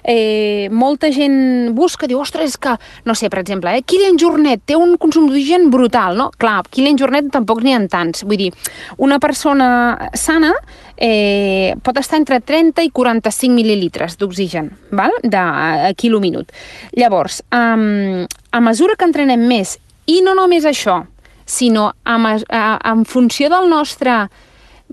eh, 0.03 0.67
molta 0.71 1.11
gent 1.15 1.73
busca, 1.75 2.07
diu, 2.07 2.19
ostres, 2.21 2.55
és 2.55 2.57
que, 2.61 2.75
no 3.05 3.15
sé, 3.15 3.29
per 3.31 3.41
exemple, 3.41 3.71
eh, 3.75 3.83
Kilian 3.87 4.19
Jornet 4.19 4.65
té 4.65 4.75
un 4.75 4.97
consum 5.01 5.29
d'oxigen 5.29 5.69
brutal, 5.73 6.17
no? 6.19 6.29
Clar, 6.37 6.61
Kilian 6.69 6.99
Jornet 6.99 7.31
tampoc 7.33 7.63
n'hi 7.63 7.75
ha 7.75 7.81
tants. 7.91 8.25
Vull 8.27 8.37
dir, 8.45 8.51
una 8.97 9.19
persona 9.19 10.09
sana 10.13 10.53
eh, 10.97 11.75
pot 11.83 11.97
estar 11.99 12.19
entre 12.19 12.39
30 12.41 12.85
i 12.85 12.91
45 12.91 13.55
mil·lilitres 13.55 14.17
d'oxigen, 14.19 14.71
val? 14.95 15.15
De 15.23 15.39
a 15.39 15.91
quilo 15.97 16.21
minut. 16.23 16.51
Llavors, 16.95 17.41
um, 17.51 18.25
a 18.51 18.61
mesura 18.63 18.95
que 18.95 19.07
entrenem 19.07 19.47
més, 19.47 19.77
i 20.07 20.21
no 20.25 20.35
només 20.37 20.65
això, 20.65 21.01
sinó 21.45 21.91
a, 22.03 22.15
a, 22.49 22.65
en 22.91 23.05
funció 23.05 23.49
del 23.53 23.69
nostre 23.69 24.25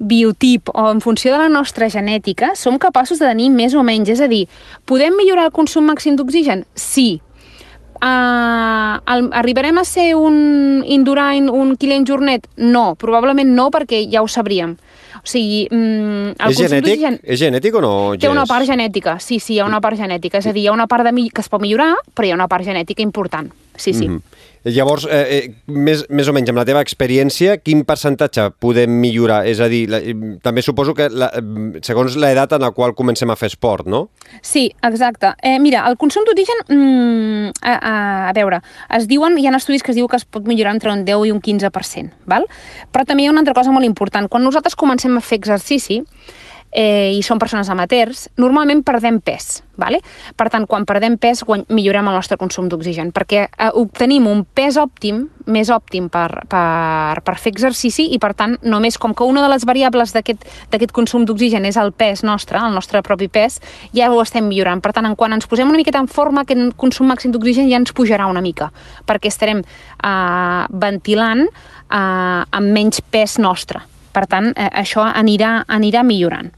biotip 0.02 0.70
o 0.74 0.90
en 0.90 1.00
funció 1.00 1.32
de 1.32 1.38
la 1.38 1.48
nostra 1.48 1.88
genètica, 1.90 2.52
som 2.58 2.78
capaços 2.78 3.22
de 3.22 3.28
tenir 3.28 3.50
més 3.54 3.74
o 3.74 3.84
menys. 3.86 4.10
És 4.12 4.20
a 4.20 4.28
dir, 4.30 4.46
podem 4.84 5.16
millorar 5.16 5.48
el 5.48 5.54
consum 5.54 5.86
màxim 5.88 6.18
d'oxigen? 6.18 6.66
Sí. 6.74 7.22
Uh, 8.02 8.98
el, 9.06 9.28
arribarem 9.38 9.78
a 9.78 9.84
ser 9.86 10.16
un 10.18 10.82
Indurain, 10.90 11.46
un 11.48 11.76
Kilian 11.78 12.06
Jornet? 12.08 12.48
No, 12.58 12.96
probablement 12.98 13.54
no, 13.54 13.68
perquè 13.70 14.02
ja 14.10 14.24
ho 14.24 14.28
sabríem. 14.28 14.74
O 15.22 15.28
sigui, 15.28 15.68
mm, 15.70 16.34
el 16.34 16.50
és 16.50 16.58
genètic? 16.58 17.04
És 17.22 17.38
genètic 17.38 17.76
o 17.78 17.82
no? 17.84 17.94
Té 18.18 18.28
una 18.28 18.46
part 18.50 18.66
genètica, 18.66 19.20
sí, 19.22 19.38
sí, 19.38 19.54
hi 19.54 19.60
ha 19.62 19.68
una 19.70 19.80
part 19.80 20.00
genètica. 20.00 20.42
És 20.42 20.50
a 20.50 20.52
dir, 20.52 20.64
hi 20.64 20.72
ha 20.72 20.74
una 20.74 20.88
part 20.90 21.06
de 21.06 21.14
que 21.14 21.44
es 21.44 21.48
pot 21.48 21.62
millorar, 21.62 21.94
però 22.12 22.26
hi 22.26 22.32
ha 22.32 22.40
una 22.40 22.50
part 22.50 22.66
genètica 22.66 23.06
important. 23.06 23.52
Sí, 23.76 23.92
sí. 23.92 24.08
Mm 24.08 24.16
-hmm. 24.16 24.22
Llavors, 24.64 25.08
eh, 25.10 25.26
eh, 25.36 25.54
més, 25.66 26.04
més 26.08 26.28
o 26.30 26.32
menys 26.32 26.52
amb 26.52 26.60
la 26.60 26.64
teva 26.64 26.80
experiència, 26.84 27.56
quin 27.58 27.80
percentatge 27.82 28.44
podem 28.62 28.92
millorar? 28.94 29.40
És 29.50 29.58
a 29.58 29.66
dir, 29.66 29.88
la, 29.90 29.98
també 30.44 30.62
suposo 30.62 30.94
que 30.94 31.08
la, 31.10 31.32
segons 31.82 32.14
l'edat 32.14 32.54
en 32.54 32.62
la 32.62 32.70
qual 32.70 32.94
comencem 32.94 33.30
a 33.30 33.36
fer 33.36 33.50
esport, 33.50 33.88
no? 33.90 34.04
Sí, 34.40 34.68
exacte. 34.86 35.32
Eh, 35.42 35.58
mira, 35.58 35.82
el 35.90 35.96
consum 35.98 36.22
d'origen, 36.28 36.62
mm, 36.68 37.50
a, 37.60 37.74
a, 37.74 38.28
a 38.28 38.32
veure, 38.38 38.62
es 38.94 39.08
diuen, 39.10 39.34
hi 39.38 39.48
ha 39.50 39.56
estudis 39.56 39.82
que 39.82 39.90
es 39.90 39.98
diu 39.98 40.06
que 40.06 40.16
es 40.16 40.24
pot 40.24 40.46
millorar 40.46 40.76
entre 40.76 40.92
un 40.92 41.04
10 41.04 41.26
i 41.26 41.34
un 41.34 41.42
15%, 41.42 42.14
val? 42.30 42.46
però 42.92 43.04
també 43.04 43.24
hi 43.24 43.26
ha 43.26 43.34
una 43.34 43.42
altra 43.42 43.54
cosa 43.58 43.74
molt 43.74 43.84
important. 43.84 44.30
Quan 44.30 44.46
nosaltres 44.46 44.78
comencem 44.78 45.16
a 45.16 45.20
fer 45.20 45.40
exercici, 45.40 46.04
eh, 46.72 47.12
i 47.12 47.20
són 47.22 47.38
persones 47.38 47.68
amateurs, 47.70 48.26
normalment 48.40 48.82
perdem 48.84 49.20
pes. 49.20 49.60
Vale? 49.80 50.02
Per 50.36 50.46
tant, 50.52 50.66
quan 50.68 50.84
perdem 50.84 51.14
pes, 51.18 51.40
millorem 51.72 52.08
el 52.10 52.16
nostre 52.18 52.36
consum 52.36 52.66
d'oxigen, 52.68 53.08
perquè 53.16 53.46
eh, 53.46 53.70
obtenim 53.78 54.26
un 54.28 54.42
pes 54.44 54.76
òptim, 54.80 55.24
més 55.48 55.70
òptim 55.72 56.10
per, 56.12 56.44
per, 56.48 57.22
per 57.24 57.34
fer 57.40 57.54
exercici, 57.54 58.06
i 58.12 58.18
per 58.20 58.34
tant, 58.38 58.58
només 58.62 58.98
com 59.00 59.14
que 59.16 59.24
una 59.24 59.42
de 59.42 59.50
les 59.52 59.64
variables 59.68 60.12
d'aquest 60.12 60.92
consum 60.92 61.26
d'oxigen 61.28 61.64
és 61.68 61.80
el 61.80 61.92
pes 61.96 62.22
nostre, 62.22 62.60
el 62.60 62.76
nostre 62.76 63.02
propi 63.02 63.30
pes, 63.32 63.60
ja 63.96 64.10
ho 64.12 64.20
estem 64.22 64.46
millorant. 64.48 64.84
Per 64.84 64.92
tant, 64.92 65.08
en 65.08 65.16
quan 65.16 65.32
ens 65.32 65.48
posem 65.48 65.68
una 65.68 65.80
miqueta 65.80 66.04
en 66.04 66.08
forma, 66.08 66.44
aquest 66.44 66.76
consum 66.76 67.08
màxim 67.08 67.32
d'oxigen 67.32 67.70
ja 67.72 67.80
ens 67.80 67.96
pujarà 67.96 68.28
una 68.30 68.44
mica, 68.44 68.70
perquè 69.08 69.32
estarem 69.32 69.64
eh, 69.64 70.64
ventilant 70.68 71.46
eh, 71.48 71.96
amb 71.96 72.72
menys 72.76 73.02
pes 73.12 73.40
nostre. 73.40 73.82
Per 74.12 74.26
tant, 74.28 74.52
eh, 74.52 74.68
això 74.84 75.08
anirà, 75.08 75.62
anirà 75.68 76.04
millorant. 76.04 76.52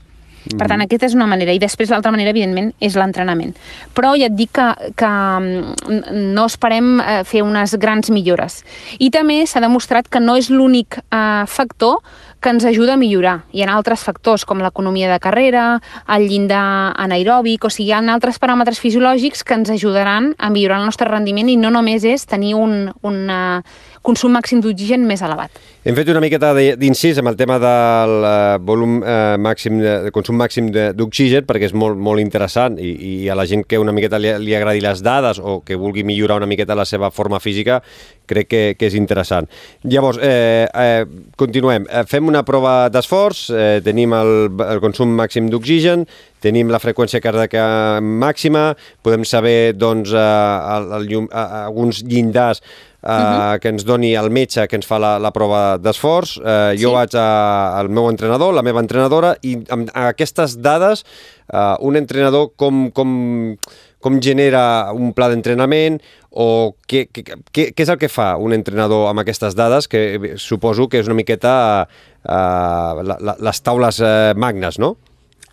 Mm. 0.45 0.59
Per 0.61 0.69
tant, 0.69 0.85
aquesta 0.85 1.09
és 1.09 1.17
una 1.17 1.29
manera. 1.31 1.55
I 1.55 1.63
després 1.63 1.93
l'altra 1.93 2.13
manera, 2.15 2.35
evidentment, 2.35 2.73
és 2.85 2.99
l'entrenament. 2.99 3.55
Però 3.97 4.15
ja 4.19 4.29
et 4.29 4.37
dic 4.37 4.53
que, 4.55 4.69
que 4.99 5.11
mm, 5.11 6.35
no 6.37 6.47
esperem 6.51 6.99
eh, 7.01 7.23
fer 7.29 7.45
unes 7.47 7.77
grans 7.81 8.13
millores. 8.15 8.63
I 8.99 9.11
també 9.15 9.43
s'ha 9.47 9.63
demostrat 9.65 10.11
que 10.11 10.23
no 10.23 10.37
és 10.41 10.51
l'únic 10.53 11.01
eh, 11.01 11.45
factor 11.51 12.01
que 12.45 12.51
ens 12.53 12.65
ajuda 12.69 12.93
a 12.93 13.01
millorar. 13.01 13.39
Hi 13.57 13.63
ha 13.65 13.71
altres 13.73 14.03
factors, 14.05 14.43
com 14.45 14.61
l'economia 14.61 15.09
de 15.09 15.17
carrera, 15.17 15.79
el 16.13 16.27
llindar 16.29 16.93
anaeròbic, 17.01 17.65
o 17.65 17.71
sigui, 17.73 17.89
hi 17.89 17.95
ha 17.97 18.03
altres 18.13 18.37
paràmetres 18.43 18.83
fisiològics 18.85 19.41
que 19.49 19.57
ens 19.57 19.73
ajudaran 19.73 20.35
a 20.37 20.51
millorar 20.53 20.83
el 20.83 20.91
nostre 20.91 21.09
rendiment 21.09 21.49
i 21.49 21.57
no 21.57 21.73
només 21.73 22.05
és 22.05 22.27
tenir 22.29 22.53
un, 22.61 22.91
una, 23.01 23.63
consum 24.05 24.35
màxim 24.37 24.61
d'oxigen 24.63 25.07
més 25.09 25.23
elevat. 25.25 25.63
Hem 25.85 25.97
fet 25.97 26.09
una 26.13 26.21
miqueta 26.25 26.53
d'incís 26.55 27.19
amb 27.21 27.31
el 27.31 27.39
tema 27.41 27.59
del 27.61 28.15
uh, 28.21 28.35
volum 28.65 28.99
uh, 29.03 29.35
màxim, 29.41 29.81
de 29.81 30.13
consum 30.15 30.39
màxim 30.41 30.71
d'oxigen, 30.73 31.47
perquè 31.49 31.71
és 31.71 31.77
molt, 31.77 31.99
molt 32.01 32.23
interessant 32.23 32.79
i, 32.81 32.93
i 32.95 33.13
a 33.33 33.37
la 33.37 33.47
gent 33.49 33.65
que 33.69 33.81
una 33.81 33.93
miqueta 33.97 34.21
li, 34.21 34.33
li 34.45 34.57
agradi 34.57 34.85
les 34.85 35.03
dades 35.05 35.41
o 35.41 35.59
que 35.65 35.79
vulgui 35.81 36.05
millorar 36.05 36.39
una 36.43 36.49
miqueta 36.51 36.77
la 36.77 36.87
seva 36.89 37.11
forma 37.15 37.41
física, 37.41 37.81
crec 38.29 38.49
que, 38.49 38.63
que 38.79 38.89
és 38.89 38.97
interessant. 38.99 39.49
Llavors, 39.89 40.21
eh, 40.23 40.69
eh, 40.69 41.05
continuem. 41.41 41.89
Fem 42.09 42.29
una 42.29 42.45
prova 42.47 42.89
d'esforç, 42.93 43.45
eh, 43.53 43.67
tenim 43.85 44.15
el, 44.17 44.35
el 44.69 44.81
consum 44.85 45.13
màxim 45.17 45.51
d'oxigen, 45.53 46.07
tenim 46.45 46.73
la 46.73 46.81
freqüència 46.83 47.23
cardíaca 47.25 48.01
màxima, 48.01 48.71
podem 49.05 49.25
saber 49.29 49.75
doncs, 49.77 50.13
eh, 50.13 50.25
el, 50.77 50.91
el 51.01 51.07
llum, 51.13 51.29
eh, 51.31 51.47
alguns 51.65 52.03
llindars 52.05 52.65
Uh, 53.05 53.11
uh 53.11 53.17
-huh. 53.17 53.59
que 53.61 53.69
ens 53.69 53.85
doni 53.85 54.15
el 54.17 54.31
metge 54.31 54.67
que 54.67 54.77
ens 54.77 54.87
fa 54.87 54.99
la, 54.99 55.19
la 55.19 55.31
prova 55.31 55.77
d'esforç. 55.77 56.39
Uh, 56.39 56.73
jo 56.73 56.89
sí. 56.89 56.95
vaig 56.95 57.15
a, 57.15 57.77
al 57.79 57.89
meu 57.91 58.09
entrenador, 58.09 58.55
la 58.55 58.63
meva 58.63 58.81
entrenadora, 58.81 59.37
i 59.43 59.59
amb 59.69 59.91
aquestes 59.93 60.57
dades, 60.63 61.05
uh, 61.53 61.77
un 61.81 61.97
entrenador 61.97 62.55
com, 62.57 62.91
com, 62.91 63.59
com 64.01 64.21
genera 64.21 64.93
un 64.93 65.13
pla 65.13 65.29
d'entrenament 65.29 66.01
o 66.31 66.75
què, 66.89 67.09
què, 67.13 67.23
què, 67.53 67.73
què 67.75 67.83
és 67.83 67.89
el 67.89 67.99
que 67.99 68.09
fa 68.09 68.37
un 68.37 68.53
entrenador 68.53 69.11
amb 69.11 69.21
aquestes 69.21 69.55
dades, 69.55 69.87
que 69.87 70.35
suposo 70.37 70.89
que 70.89 70.99
és 70.99 71.07
una 71.07 71.15
miqueta 71.15 71.87
uh, 71.87 73.03
la, 73.05 73.19
la, 73.21 73.37
les 73.39 73.61
taules 73.61 74.01
uh, 74.01 74.33
magnes, 74.35 74.79
no? 74.79 74.97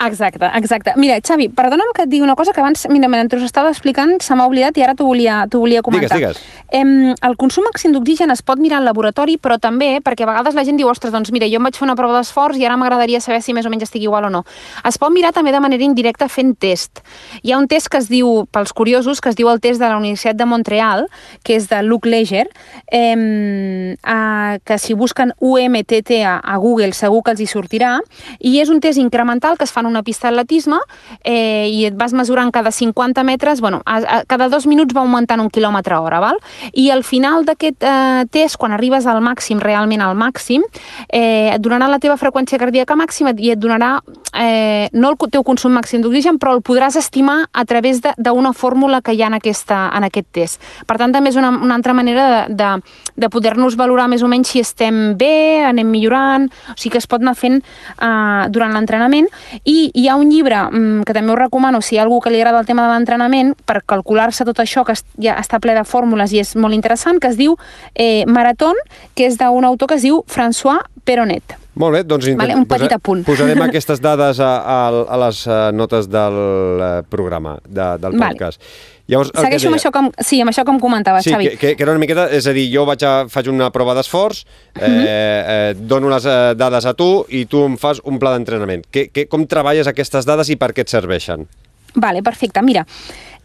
Exacte, 0.07 0.49
exacte. 0.55 0.93
Mira, 0.97 1.19
Xavi, 1.21 1.49
perdona'm 1.53 1.91
que 1.93 2.07
et 2.07 2.09
digui 2.09 2.23
una 2.25 2.35
cosa 2.35 2.53
que 2.53 2.61
abans, 2.61 2.87
mira, 2.89 3.07
mentre 3.07 3.37
us 3.37 3.45
estava 3.45 3.69
explicant, 3.69 4.15
se 4.21 4.33
m'ha 4.33 4.47
oblidat 4.49 4.77
i 4.79 4.83
ara 4.85 4.95
t'ho 4.97 5.05
volia, 5.05 5.43
volia 5.53 5.83
comentar. 5.85 6.17
Digues, 6.17 6.39
digues. 6.39 6.71
Em, 6.73 7.11
el 7.13 7.35
consum 7.37 7.67
màxim 7.67 7.93
d'oxigen 7.93 8.31
es 8.33 8.41
pot 8.41 8.57
mirar 8.57 8.79
al 8.79 8.87
laboratori, 8.87 9.37
però 9.37 9.59
també, 9.61 9.99
perquè 10.01 10.25
a 10.25 10.29
vegades 10.31 10.57
la 10.57 10.63
gent 10.65 10.79
diu, 10.79 10.89
ostres, 10.89 11.13
doncs 11.13 11.29
mira, 11.35 11.45
jo 11.51 11.59
em 11.59 11.67
vaig 11.67 11.77
fer 11.77 11.85
una 11.85 11.95
prova 11.99 12.17
d'esforç 12.17 12.57
i 12.57 12.65
ara 12.65 12.77
m'agradaria 12.81 13.21
saber 13.21 13.43
si 13.45 13.53
més 13.53 13.67
o 13.67 13.73
menys 13.73 13.85
estic 13.85 14.01
igual 14.07 14.25
o 14.25 14.31
no. 14.33 14.41
Es 14.87 14.97
pot 14.97 15.13
mirar 15.13 15.33
també 15.35 15.53
de 15.53 15.61
manera 15.61 15.85
indirecta 15.85 16.29
fent 16.31 16.55
test. 16.57 17.03
Hi 17.43 17.53
ha 17.53 17.59
un 17.61 17.69
test 17.69 17.91
que 17.91 18.01
es 18.01 18.09
diu, 18.09 18.47
pels 18.49 18.73
curiosos, 18.73 19.21
que 19.21 19.29
es 19.29 19.37
diu 19.37 19.51
el 19.53 19.61
test 19.61 19.83
de 19.83 19.89
la 19.89 19.99
Universitat 20.01 20.39
de 20.39 20.49
Montreal, 20.49 21.05
que 21.43 21.59
és 21.59 21.69
de 21.69 21.83
Luke 21.83 22.09
Leger, 22.09 22.47
em, 22.87 23.93
a, 24.01 24.57
que 24.65 24.79
si 24.81 24.97
busquen 24.97 25.35
UMTT 25.37 26.23
a, 26.25 26.39
a 26.41 26.57
Google 26.57 26.93
segur 26.97 27.21
que 27.21 27.35
els 27.35 27.43
hi 27.43 27.49
sortirà, 27.51 27.99
i 28.39 28.57
és 28.63 28.73
un 28.73 28.81
test 28.81 28.97
incremental 28.97 29.59
que 29.59 29.67
es 29.67 29.75
fa 29.75 29.83
en 29.83 29.90
una 29.91 30.03
pista 30.03 30.29
d'atletisme 30.29 30.79
eh, 31.23 31.67
i 31.69 31.85
et 31.89 31.97
vas 31.97 32.15
mesurant 32.17 32.51
cada 32.51 32.71
50 32.71 33.23
metres, 33.27 33.61
bueno, 33.61 33.81
a, 33.85 33.99
a, 33.99 34.21
cada 34.25 34.49
dos 34.49 34.67
minuts 34.67 34.95
va 34.95 35.03
augmentant 35.03 35.43
un 35.43 35.51
quilòmetre 35.51 35.99
hora, 35.99 36.21
val? 36.23 36.39
i 36.73 36.89
al 36.91 37.03
final 37.03 37.45
d'aquest 37.45 37.83
eh, 37.83 38.25
test, 38.31 38.57
quan 38.61 38.75
arribes 38.75 39.07
al 39.07 39.21
màxim, 39.23 39.61
realment 39.61 40.01
al 40.01 40.15
màxim, 40.17 40.65
eh, 41.09 41.51
et 41.53 41.61
donarà 41.61 41.89
la 41.91 41.99
teva 41.99 42.17
freqüència 42.17 42.59
cardíaca 42.61 42.97
màxima 42.97 43.35
i 43.37 43.53
et 43.53 43.59
donarà 43.59 43.97
eh, 44.37 44.89
no 44.93 45.11
el 45.11 45.31
teu 45.31 45.43
consum 45.43 45.73
màxim 45.75 46.01
d'oxigen, 46.03 46.39
però 46.39 46.55
el 46.55 46.63
podràs 46.65 46.97
estimar 46.99 47.45
a 47.51 47.65
través 47.65 48.01
d'una 48.01 48.53
fórmula 48.53 49.01
que 49.01 49.13
hi 49.13 49.21
ha 49.23 49.29
en, 49.31 49.37
aquesta, 49.37 49.89
en 49.95 50.07
aquest 50.07 50.27
test. 50.31 50.61
Per 50.87 50.97
tant, 50.97 51.13
també 51.13 51.31
és 51.31 51.39
una, 51.39 51.51
una 51.51 51.75
altra 51.75 51.93
manera 51.93 52.27
de, 52.47 52.55
de, 52.55 52.71
de 53.15 53.29
poder-nos 53.29 53.77
valorar 53.79 54.07
més 54.11 54.23
o 54.23 54.29
menys 54.31 54.51
si 54.51 54.61
estem 54.63 55.15
bé, 55.19 55.63
anem 55.67 55.87
millorant, 55.91 56.47
o 56.71 56.77
sigui 56.77 56.95
que 56.95 57.01
es 57.01 57.07
pot 57.07 57.23
anar 57.23 57.35
fent 57.39 57.61
eh, 57.61 58.47
durant 58.51 58.73
l'entrenament 58.75 59.29
i 59.63 59.91
hi 59.93 60.07
ha 60.07 60.17
un 60.19 60.31
llibre 60.31 60.63
mm, 60.69 61.05
que 61.07 61.15
també 61.15 61.33
us 61.33 61.39
recomano 61.39 61.81
si 61.81 61.95
hi 61.95 62.01
ha 62.01 62.05
algú 62.05 62.19
que 62.21 62.33
li 62.33 62.41
agrada 62.41 62.61
el 62.61 62.69
tema 62.69 62.87
de 62.87 62.93
l'entrenament 62.93 63.53
per 63.65 63.81
calcular-se 63.87 64.45
tot 64.47 64.59
això 64.63 64.85
que 64.87 64.97
ja 65.21 65.37
està 65.39 65.61
ple 65.63 65.75
de 65.77 65.85
fórmules 65.87 66.33
i 66.33 66.41
és 66.43 66.55
molt 66.55 66.75
interessant, 66.77 67.19
que 67.21 67.31
es 67.31 67.39
diu 67.39 67.57
eh, 67.95 68.23
Maratón, 68.27 68.79
que 69.15 69.27
és 69.29 69.39
d'un 69.39 69.67
autor 69.67 69.91
que 69.91 69.99
es 69.99 70.07
diu 70.07 70.23
François 70.27 70.83
Peronet. 71.05 71.57
Molt 71.79 71.95
bé, 71.95 72.01
doncs 72.03 72.27
vale, 72.35 72.55
un 72.59 72.65
petit 72.67 72.91
apunt. 72.91 73.23
posarem 73.23 73.61
aquestes 73.69 74.01
dades 74.03 74.41
a, 74.43 74.49
a, 74.59 74.79
a 75.07 75.19
les 75.25 75.45
uh, 75.47 75.59
notes 75.71 76.09
del 76.11 76.35
uh, 76.35 76.89
programa, 77.07 77.57
de, 77.67 77.93
del 78.01 78.17
podcast. 78.19 78.59
Vale. 78.59 78.99
Llavors, 79.11 79.31
Segueixo 79.35 79.67
amb 79.67 79.75
això, 79.75 79.91
com, 79.91 80.07
sí, 80.23 80.39
amb 80.43 80.53
això 80.53 80.63
com 80.67 80.77
comentaves, 80.79 81.25
sí, 81.25 81.33
Xavi. 81.33 81.49
Que, 81.59 81.73
que 81.75 81.83
era 81.83 81.91
una 81.91 81.99
miqueta, 81.99 82.29
és 82.31 82.45
a 82.47 82.53
dir, 82.55 82.67
jo 82.71 82.85
vaig 82.87 83.03
a, 83.03 83.13
faig 83.31 83.49
una 83.51 83.67
prova 83.75 83.95
d'esforç, 83.97 84.45
eh, 84.45 84.87
mm 84.87 84.93
-hmm. 84.93 85.07
eh, 85.07 85.73
dono 85.75 86.09
les 86.09 86.25
eh, 86.25 86.53
dades 86.55 86.85
a 86.85 86.93
tu 86.93 87.25
i 87.27 87.45
tu 87.45 87.65
em 87.65 87.77
fas 87.77 87.99
un 88.03 88.19
pla 88.19 88.31
d'entrenament. 88.31 88.85
Com 89.27 89.47
treballes 89.47 89.87
aquestes 89.87 90.25
dades 90.25 90.49
i 90.49 90.55
per 90.55 90.71
què 90.71 90.81
et 90.81 90.89
serveixen? 90.89 91.47
Vale, 91.95 92.23
perfecte. 92.23 92.61
Mira, 92.61 92.85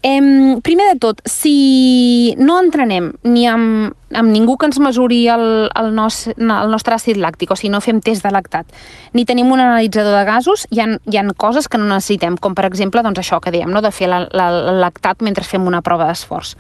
Em, 0.03 0.61
primer 0.61 0.85
de 0.93 0.99
tot, 1.01 1.21
si 1.27 2.37
no 2.39 2.61
entrenem 2.63 3.09
ni 3.27 3.47
amb, 3.51 3.95
amb 4.15 4.31
ningú 4.31 4.55
que 4.55 4.69
ens 4.69 4.79
mesuri 4.79 5.25
el, 5.33 5.43
el, 5.67 5.89
nos, 5.97 6.29
el 6.37 6.71
nostre 6.71 6.95
àcid 6.95 7.19
làctic, 7.19 7.51
o 7.51 7.57
si 7.59 7.71
no 7.73 7.81
fem 7.83 7.99
test 8.05 8.23
de 8.23 8.31
lactat, 8.31 8.71
ni 9.17 9.25
tenim 9.27 9.51
un 9.51 9.65
analitzador 9.65 10.15
de 10.15 10.23
gasos, 10.29 10.69
hi 10.71 10.85
ha, 10.85 10.87
hi 11.11 11.19
ha 11.19 11.25
coses 11.35 11.67
que 11.67 11.81
no 11.81 11.89
necessitem, 11.89 12.37
com 12.39 12.55
per 12.55 12.69
exemple 12.69 13.03
doncs 13.03 13.25
això 13.25 13.41
que 13.43 13.51
dèiem, 13.51 13.73
no? 13.73 13.83
de 13.83 13.91
fer 13.91 14.13
la, 14.13 14.23
la, 14.31 14.47
el 14.75 14.79
lactat 14.85 15.27
mentre 15.27 15.49
fem 15.49 15.67
una 15.67 15.83
prova 15.83 16.07
d'esforç. 16.13 16.55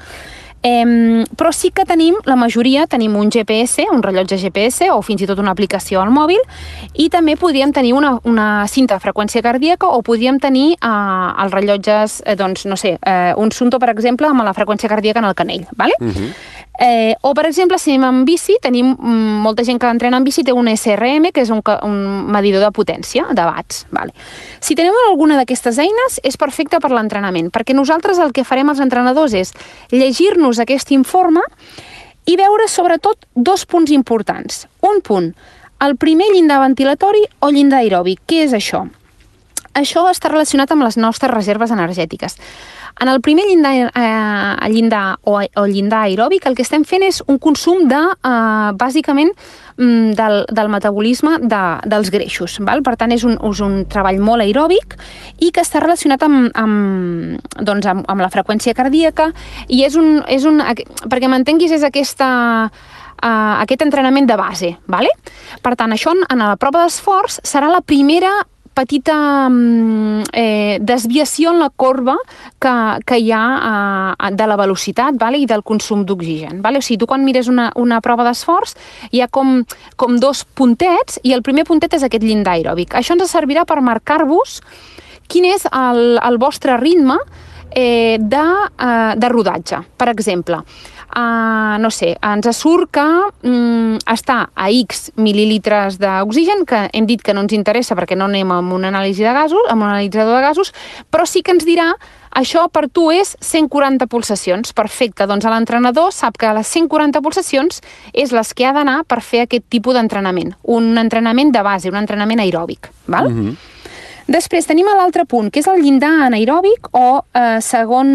Eh, 0.62 1.24
però 1.36 1.52
sí 1.52 1.70
que 1.70 1.84
tenim, 1.86 2.16
la 2.24 2.36
majoria, 2.36 2.86
tenim 2.86 3.14
un 3.16 3.30
GPS, 3.30 3.86
un 3.92 4.02
rellotge 4.02 4.38
GPS 4.40 4.90
o 4.90 5.00
fins 5.02 5.22
i 5.22 5.28
tot 5.28 5.38
una 5.38 5.52
aplicació 5.54 6.00
al 6.02 6.10
mòbil 6.10 6.40
i 6.94 7.08
també 7.12 7.36
podríem 7.36 7.72
tenir 7.76 7.92
una, 7.94 8.16
una 8.24 8.66
cinta 8.66 8.96
de 8.96 9.04
freqüència 9.04 9.44
cardíaca 9.44 9.90
o 9.92 10.02
podríem 10.02 10.40
tenir 10.42 10.74
eh, 10.74 11.44
els 11.44 11.54
rellotges, 11.54 12.22
eh, 12.26 12.36
doncs, 12.36 12.66
no 12.66 12.76
sé, 12.76 12.96
eh, 13.00 13.32
un 13.36 13.52
Sunto, 13.52 13.78
per 13.78 13.90
exemple, 13.92 14.28
amb 14.28 14.44
la 14.44 14.54
freqüència 14.56 14.90
cardíaca 14.90 15.22
en 15.22 15.30
el 15.30 15.34
canell, 15.34 15.66
¿vale? 15.76 15.94
Uh. 16.00 16.08
-huh. 16.08 16.30
Eh, 16.78 17.14
o, 17.22 17.32
per 17.32 17.46
exemple, 17.48 17.78
si 17.80 17.94
anem 17.94 18.04
amb 18.04 18.28
bici, 18.28 18.58
tenim 18.60 18.90
mm, 18.92 19.40
molta 19.44 19.64
gent 19.64 19.80
que 19.80 19.88
entrena 19.88 20.18
amb 20.20 20.28
bici 20.28 20.44
té 20.44 20.52
un 20.52 20.68
SRM, 20.68 21.30
que 21.32 21.40
és 21.46 21.52
un, 21.54 21.62
un 21.64 21.98
medidor 22.32 22.60
de 22.66 22.70
potència, 22.76 23.24
de 23.32 23.46
watts. 23.48 23.86
Vale. 23.96 24.12
Si 24.60 24.76
tenim 24.76 24.96
alguna 25.06 25.38
d'aquestes 25.40 25.80
eines, 25.80 26.20
és 26.22 26.36
perfecte 26.36 26.80
per 26.82 26.92
l'entrenament, 26.92 27.48
perquè 27.54 27.76
nosaltres 27.76 28.20
el 28.20 28.34
que 28.36 28.44
farem 28.44 28.72
als 28.72 28.82
entrenadors 28.84 29.36
és 29.36 29.54
llegir-nos 29.94 30.60
aquest 30.60 30.92
informe 30.92 31.44
i 32.26 32.36
veure 32.36 32.68
sobretot 32.68 33.24
dos 33.34 33.64
punts 33.64 33.92
importants. 33.94 34.66
Un 34.84 35.00
punt, 35.00 35.32
el 35.80 35.96
primer 35.96 36.28
llindar 36.32 36.60
ventilatori 36.60 37.24
o 37.40 37.50
llindar 37.52 37.84
aeròbic. 37.84 38.20
Què 38.28 38.44
és 38.44 38.56
això? 38.56 38.84
Això 39.76 40.06
està 40.08 40.30
relacionat 40.32 40.72
amb 40.72 40.86
les 40.86 40.96
nostres 40.96 41.32
reserves 41.32 41.72
energètiques. 41.72 42.36
En 42.98 43.08
el 43.08 43.20
primer 43.20 43.44
llindar, 43.44 43.92
eh, 43.94 44.70
llindar 44.70 45.18
o, 45.22 45.36
o 45.38 45.66
llindar 45.66 46.06
aeròbic 46.06 46.46
el 46.48 46.54
que 46.56 46.64
estem 46.64 46.84
fent 46.88 47.04
és 47.04 47.20
un 47.28 47.36
consum 47.38 47.84
de, 47.90 47.98
eh, 48.24 48.70
bàsicament, 48.80 49.34
mm, 49.76 50.14
del, 50.16 50.36
del 50.48 50.70
metabolisme 50.72 51.36
de, 51.42 51.62
dels 51.84 52.10
greixos. 52.10 52.56
Val? 52.64 52.80
Per 52.82 52.96
tant, 52.96 53.12
és 53.12 53.24
un, 53.28 53.36
és 53.36 53.60
un 53.60 53.84
treball 53.84 54.18
molt 54.24 54.46
aeròbic 54.46 54.96
i 55.44 55.52
que 55.52 55.60
està 55.60 55.84
relacionat 55.84 56.24
amb, 56.24 56.48
amb, 56.56 57.52
doncs, 57.60 57.86
amb, 57.86 58.08
amb 58.08 58.24
la 58.24 58.32
freqüència 58.32 58.74
cardíaca 58.74 59.28
i 59.68 59.84
és 59.84 59.96
un, 60.00 60.22
és 60.26 60.48
un 60.48 60.62
perquè 60.64 61.28
m'entenguis, 61.28 61.76
és 61.76 61.84
aquesta 61.84 62.70
uh, 63.22 63.54
aquest 63.60 63.84
entrenament 63.84 64.26
de 64.28 64.36
base. 64.40 64.76
Vale? 64.88 65.12
Per 65.62 65.76
tant, 65.76 65.92
això 65.92 66.16
en, 66.16 66.24
en 66.32 66.44
la 66.44 66.56
prova 66.60 66.86
d'esforç 66.86 67.40
serà 67.44 67.68
la 67.72 67.84
primera 67.84 68.32
petita 68.76 69.48
mm, 69.48 70.28
eh, 70.36 70.76
desviació 70.80 71.54
en 71.54 71.62
la 71.62 71.70
corba 71.70 72.16
que, 72.60 72.74
que 73.08 73.18
hi 73.22 73.32
ha 73.32 73.44
eh, 74.20 74.30
de 74.36 74.48
la 74.48 74.58
velocitat 74.60 75.16
vale? 75.20 75.40
i 75.40 75.48
del 75.48 75.64
consum 75.66 76.04
d'oxigen. 76.06 76.60
Vale? 76.64 76.82
O 76.82 76.84
sigui, 76.84 77.00
tu 77.00 77.08
quan 77.08 77.24
mires 77.24 77.48
una, 77.52 77.70
una 77.80 78.02
prova 78.04 78.26
d'esforç 78.28 78.76
hi 79.10 79.24
ha 79.24 79.30
com, 79.32 79.62
com 79.96 80.20
dos 80.20 80.44
puntets 80.44 81.20
i 81.24 81.34
el 81.36 81.44
primer 81.46 81.66
puntet 81.68 81.96
és 81.96 82.04
aquest 82.06 82.24
llindar 82.24 82.58
aeròbic. 82.58 82.94
Això 82.98 83.16
ens 83.16 83.32
servirà 83.32 83.64
per 83.66 83.80
marcar-vos 83.84 84.60
quin 85.26 85.48
és 85.48 85.66
el, 85.72 86.20
el 86.22 86.38
vostre 86.38 86.76
ritme 86.78 87.16
eh, 87.70 88.18
de, 88.20 88.44
eh, 88.78 89.14
de 89.16 89.28
rodatge. 89.32 89.82
Per 89.96 90.08
exemple, 90.12 90.62
uh, 91.14 91.76
no 91.78 91.90
sé, 91.90 92.14
ens 92.24 92.48
surt 92.56 92.90
que 92.96 93.06
um, 93.48 93.96
està 94.08 94.38
a 94.54 94.68
X 94.72 95.10
mil·lilitres 95.16 96.00
d'oxigen, 96.02 96.66
que 96.66 96.86
hem 96.92 97.08
dit 97.08 97.22
que 97.22 97.34
no 97.34 97.44
ens 97.46 97.54
interessa 97.56 97.96
perquè 97.98 98.18
no 98.18 98.30
anem 98.30 98.52
amb 98.52 98.76
una 98.76 98.90
anàlisi 98.92 99.26
de 99.26 99.34
gasos, 99.36 99.66
amb 99.70 99.82
un 99.82 99.90
analitzador 99.90 100.40
de 100.40 100.46
gasos, 100.48 100.72
però 101.10 101.26
sí 101.28 101.42
que 101.42 101.54
ens 101.56 101.66
dirà 101.68 101.92
això 102.36 102.66
per 102.68 102.86
tu 102.92 103.08
és 103.14 103.32
140 103.40 104.06
pulsacions. 104.12 104.74
Perfecte, 104.76 105.24
doncs 105.28 105.46
l'entrenador 105.48 106.12
sap 106.12 106.36
que 106.36 106.50
les 106.52 106.68
140 106.68 107.22
pulsacions 107.24 107.80
és 108.12 108.34
les 108.36 108.52
que 108.52 108.66
ha 108.68 108.74
d'anar 108.76 109.02
per 109.08 109.22
fer 109.24 109.46
aquest 109.46 109.64
tipus 109.72 109.96
d'entrenament. 109.96 110.52
Un 110.62 110.92
entrenament 111.00 111.54
de 111.54 111.64
base, 111.64 111.88
un 111.88 111.96
entrenament 111.96 112.44
aeròbic. 112.44 112.90
Val? 113.06 113.30
Mm 113.30 113.40
-hmm. 113.40 113.75
Després 114.26 114.66
tenim 114.66 114.88
l'altre 114.90 115.24
punt, 115.28 115.52
que 115.52 115.62
és 115.62 115.68
el 115.70 115.82
llindar 115.84 116.12
anaeròbic 116.26 116.90
o 116.98 117.06
eh, 117.36 117.58
segon, 117.62 118.10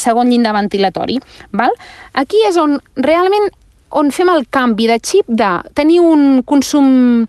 segon 0.00 0.32
llindar 0.32 0.54
ventilatori. 0.56 1.18
Val? 1.52 1.74
Aquí 2.16 2.40
és 2.48 2.56
on 2.60 2.78
realment 2.96 3.50
on 3.98 4.10
fem 4.12 4.28
el 4.28 4.44
canvi 4.52 4.88
de 4.88 4.98
xip 5.00 5.28
de 5.28 5.52
tenir 5.76 6.00
un 6.04 6.42
consum 6.44 7.26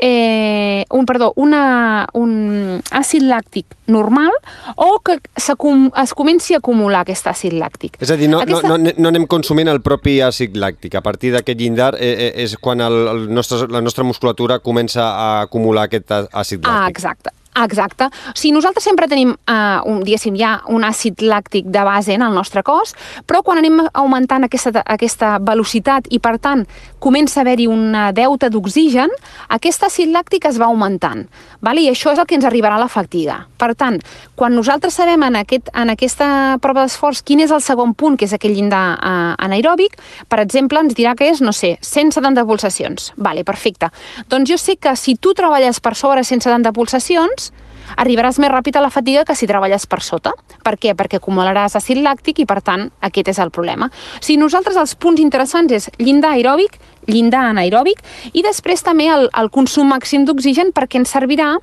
eh, 0.00 0.84
un, 0.90 1.04
perdó, 1.06 1.32
una, 1.36 2.06
un 2.16 2.80
àcid 2.96 3.26
làctic 3.28 3.76
normal 3.86 4.32
o 4.76 4.98
que 5.04 5.18
es 5.36 6.14
comenci 6.16 6.56
a 6.56 6.60
acumular 6.62 7.04
aquest 7.04 7.28
àcid 7.30 7.54
làctic. 7.60 7.98
És 8.00 8.10
a 8.10 8.16
dir, 8.16 8.30
no, 8.32 8.40
Aquesta... 8.40 8.66
no, 8.66 8.78
no, 8.80 8.94
no 8.96 9.12
anem 9.12 9.26
consumint 9.30 9.68
el 9.70 9.82
propi 9.84 10.18
àcid 10.24 10.56
làctic. 10.56 10.96
A 10.96 11.04
partir 11.04 11.34
d'aquest 11.36 11.60
llindar 11.60 11.92
eh, 12.00 12.14
eh, 12.30 12.32
és 12.46 12.56
quan 12.56 12.80
el, 12.80 13.02
el 13.12 13.28
nostre, 13.34 13.68
la 13.68 13.84
nostra 13.84 14.06
musculatura 14.06 14.58
comença 14.64 15.04
a 15.12 15.28
acumular 15.44 15.86
aquest 15.90 16.16
àcid 16.16 16.64
làctic. 16.64 16.72
Ah, 16.72 16.88
exacte. 16.88 17.36
Exacte. 17.64 18.08
Sigui, 18.34 18.54
nosaltres 18.54 18.84
sempre 18.84 19.08
tenim, 19.08 19.34
eh, 19.46 19.80
un, 19.84 20.02
diguéssim, 20.04 20.36
ja 20.38 20.60
un 20.68 20.84
àcid 20.86 21.22
làctic 21.22 21.66
de 21.68 21.84
base 21.84 22.14
en 22.14 22.22
el 22.22 22.34
nostre 22.34 22.62
cos, 22.62 22.94
però 23.26 23.42
quan 23.42 23.58
anem 23.58 23.82
augmentant 23.92 24.44
aquesta, 24.46 24.82
aquesta 24.86 25.38
velocitat 25.38 26.08
i, 26.10 26.18
per 26.18 26.38
tant, 26.38 26.64
comença 26.98 27.40
a 27.40 27.42
haver-hi 27.42 27.66
una 27.70 28.10
deuta 28.12 28.48
d'oxigen, 28.48 29.12
aquest 29.48 29.84
àcid 29.84 30.12
làctic 30.14 30.46
es 30.48 30.58
va 30.60 30.70
augmentant. 30.70 31.26
Vale? 31.60 31.82
I 31.84 31.90
això 31.92 32.14
és 32.14 32.18
el 32.18 32.26
que 32.26 32.38
ens 32.38 32.46
arribarà 32.48 32.78
a 32.78 32.84
la 32.84 32.88
fatiga. 32.88 33.46
Per 33.60 33.74
tant, 33.76 33.98
quan 34.34 34.54
nosaltres 34.56 34.96
sabem 34.96 35.22
en, 35.26 35.36
aquest, 35.36 35.68
en 35.76 35.92
aquesta 35.92 36.56
prova 36.62 36.86
d'esforç 36.86 37.22
quin 37.26 37.42
és 37.44 37.52
el 37.52 37.60
segon 37.60 37.92
punt, 37.94 38.16
que 38.16 38.24
és 38.24 38.32
aquell 38.36 38.54
llindar 38.56 38.84
eh, 38.96 39.34
anaeròbic, 39.44 39.98
per 40.28 40.40
exemple, 40.40 40.80
ens 40.80 40.96
dirà 40.96 41.14
que 41.18 41.28
és, 41.28 41.42
no 41.44 41.52
sé, 41.52 41.76
170 41.84 42.46
pulsacions. 42.48 43.12
Vale, 43.16 43.44
perfecte. 43.44 43.90
Doncs 44.32 44.48
jo 44.48 44.56
sé 44.60 44.78
que 44.80 44.94
si 44.96 45.16
tu 45.16 45.34
treballes 45.36 45.80
per 45.84 45.94
sobre 45.98 46.24
170 46.24 46.72
pulsacions, 46.72 47.49
arribaràs 47.96 48.38
més 48.38 48.50
ràpid 48.52 48.76
a 48.76 48.84
la 48.84 48.90
fatiga 48.90 49.24
que 49.24 49.34
si 49.34 49.48
treballes 49.50 49.86
per 49.86 50.00
sota. 50.04 50.34
Per 50.64 50.76
què? 50.78 50.94
Perquè 50.94 51.20
acumularàs 51.20 51.76
àcid 51.80 52.02
làctic 52.04 52.42
i, 52.42 52.46
per 52.46 52.60
tant, 52.62 52.88
aquest 53.00 53.32
és 53.34 53.40
el 53.42 53.50
problema. 53.50 53.90
O 53.90 54.24
sigui, 54.24 54.40
nosaltres 54.40 54.76
els 54.80 54.94
punts 54.94 55.20
interessants 55.20 55.72
és 55.72 55.90
llindar 55.98 56.34
aeròbic, 56.36 56.78
llindar 57.10 57.46
anaeròbic 57.50 58.02
i 58.32 58.44
després 58.46 58.84
també 58.86 59.08
el, 59.10 59.28
el 59.36 59.50
consum 59.50 59.90
màxim 59.90 60.26
d'oxigen 60.28 60.74
perquè 60.76 61.00
ens 61.00 61.16
servirà 61.16 61.56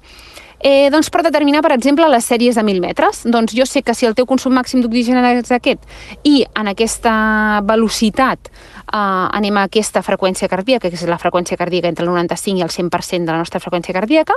Eh, 0.59 0.89
doncs 0.89 1.11
per 1.13 1.21
determinar, 1.21 1.61
per 1.61 1.71
exemple, 1.75 2.07
les 2.09 2.25
sèries 2.25 2.55
de 2.57 2.63
1.000 2.63 2.81
metres. 2.81 3.21
Doncs 3.29 3.53
jo 3.53 3.65
sé 3.69 3.83
que 3.85 3.93
si 3.93 4.07
el 4.07 4.15
teu 4.17 4.25
consum 4.25 4.55
màxim 4.57 4.81
d'oxigen 4.81 5.19
és 5.21 5.51
aquest 5.53 5.83
i 6.25 6.47
en 6.57 6.71
aquesta 6.71 7.61
velocitat 7.67 8.49
eh, 8.49 8.97
anem 8.97 9.57
a 9.57 9.67
aquesta 9.69 10.01
freqüència 10.01 10.49
cardíaca, 10.49 10.89
que 10.89 10.97
és 10.97 11.05
la 11.05 11.19
freqüència 11.21 11.57
cardíaca 11.57 11.91
entre 11.91 12.07
el 12.07 12.11
95 12.11 12.57
i 12.57 12.65
el 12.65 12.73
100% 12.73 13.25
de 13.25 13.31
la 13.31 13.43
nostra 13.43 13.61
freqüència 13.61 13.93
cardíaca, 13.93 14.33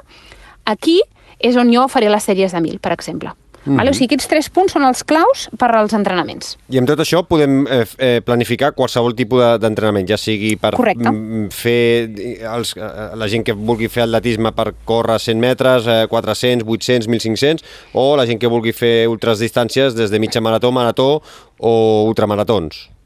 aquí 0.66 1.00
és 1.40 1.56
on 1.56 1.72
jo 1.72 1.86
faré 1.88 2.10
les 2.12 2.26
sèries 2.26 2.52
de 2.52 2.60
1.000, 2.60 2.80
per 2.80 2.92
exemple. 2.92 3.32
Mm 3.64 3.72
-hmm. 3.72 3.76
vale? 3.76 3.90
O 3.90 3.92
sigui, 3.92 4.06
aquests 4.06 4.28
tres 4.28 4.48
punts 4.48 4.72
són 4.72 4.84
els 4.84 5.04
claus 5.04 5.48
per 5.58 5.70
als 5.76 5.92
entrenaments. 5.92 6.56
I 6.68 6.78
amb 6.78 6.88
tot 6.88 6.98
això 6.98 7.22
podem 7.26 7.66
eh, 7.66 7.86
eh, 7.98 8.20
planificar 8.24 8.72
qualsevol 8.72 9.14
tipus 9.14 9.60
d'entrenament, 9.60 10.08
ja 10.08 10.16
sigui 10.16 10.56
per 10.56 10.72
Correcte. 10.74 11.10
fer 11.50 12.10
els, 12.54 12.74
eh, 12.76 13.10
la 13.14 13.28
gent 13.28 13.44
que 13.44 13.52
vulgui 13.52 13.88
fer 13.88 14.02
atletisme 14.02 14.52
per 14.52 14.74
córrer 14.84 15.18
100 15.20 15.38
metres, 15.38 15.86
eh, 15.86 16.06
400, 16.08 16.66
800, 16.66 17.06
1.500, 17.06 17.62
o 17.92 18.16
la 18.16 18.26
gent 18.26 18.40
que 18.40 18.46
vulgui 18.46 18.72
fer 18.72 19.08
ultras 19.08 19.38
distàncies 19.38 19.94
des 19.94 20.10
de 20.10 20.18
mitja 20.18 20.40
marató, 20.40 20.72
marató 20.72 21.22
o 21.58 22.04
ultramaratons. 22.08 22.99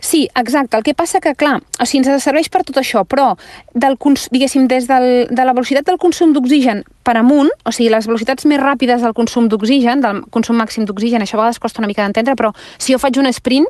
Sí, 0.00 0.28
exacte. 0.34 0.76
El 0.76 0.82
que 0.82 0.94
passa 0.94 1.20
que, 1.20 1.34
clar, 1.38 1.60
o 1.78 1.86
sigui, 1.86 2.02
ens 2.02 2.24
serveix 2.24 2.50
per 2.50 2.64
tot 2.66 2.80
això, 2.80 3.04
però, 3.06 3.32
del, 3.74 3.96
diguéssim, 4.34 4.66
des 4.70 4.88
del, 4.90 5.08
de 5.30 5.46
la 5.46 5.54
velocitat 5.54 5.86
del 5.86 6.00
consum 6.02 6.34
d'oxigen 6.34 6.82
per 7.06 7.16
amunt, 7.20 7.50
o 7.64 7.72
sigui, 7.74 7.90
les 7.92 8.08
velocitats 8.10 8.46
més 8.50 8.60
ràpides 8.60 9.04
del 9.06 9.14
consum 9.16 9.48
d'oxigen, 9.50 10.02
del 10.04 10.22
consum 10.34 10.58
màxim 10.60 10.86
d'oxigen, 10.88 11.22
això 11.22 11.38
a 11.38 11.44
vegades 11.44 11.62
costa 11.62 11.82
una 11.82 11.90
mica 11.90 12.02
d'entendre, 12.04 12.36
però 12.38 12.52
si 12.78 12.94
jo 12.94 13.02
faig 13.02 13.20
un 13.22 13.30
sprint, 13.30 13.68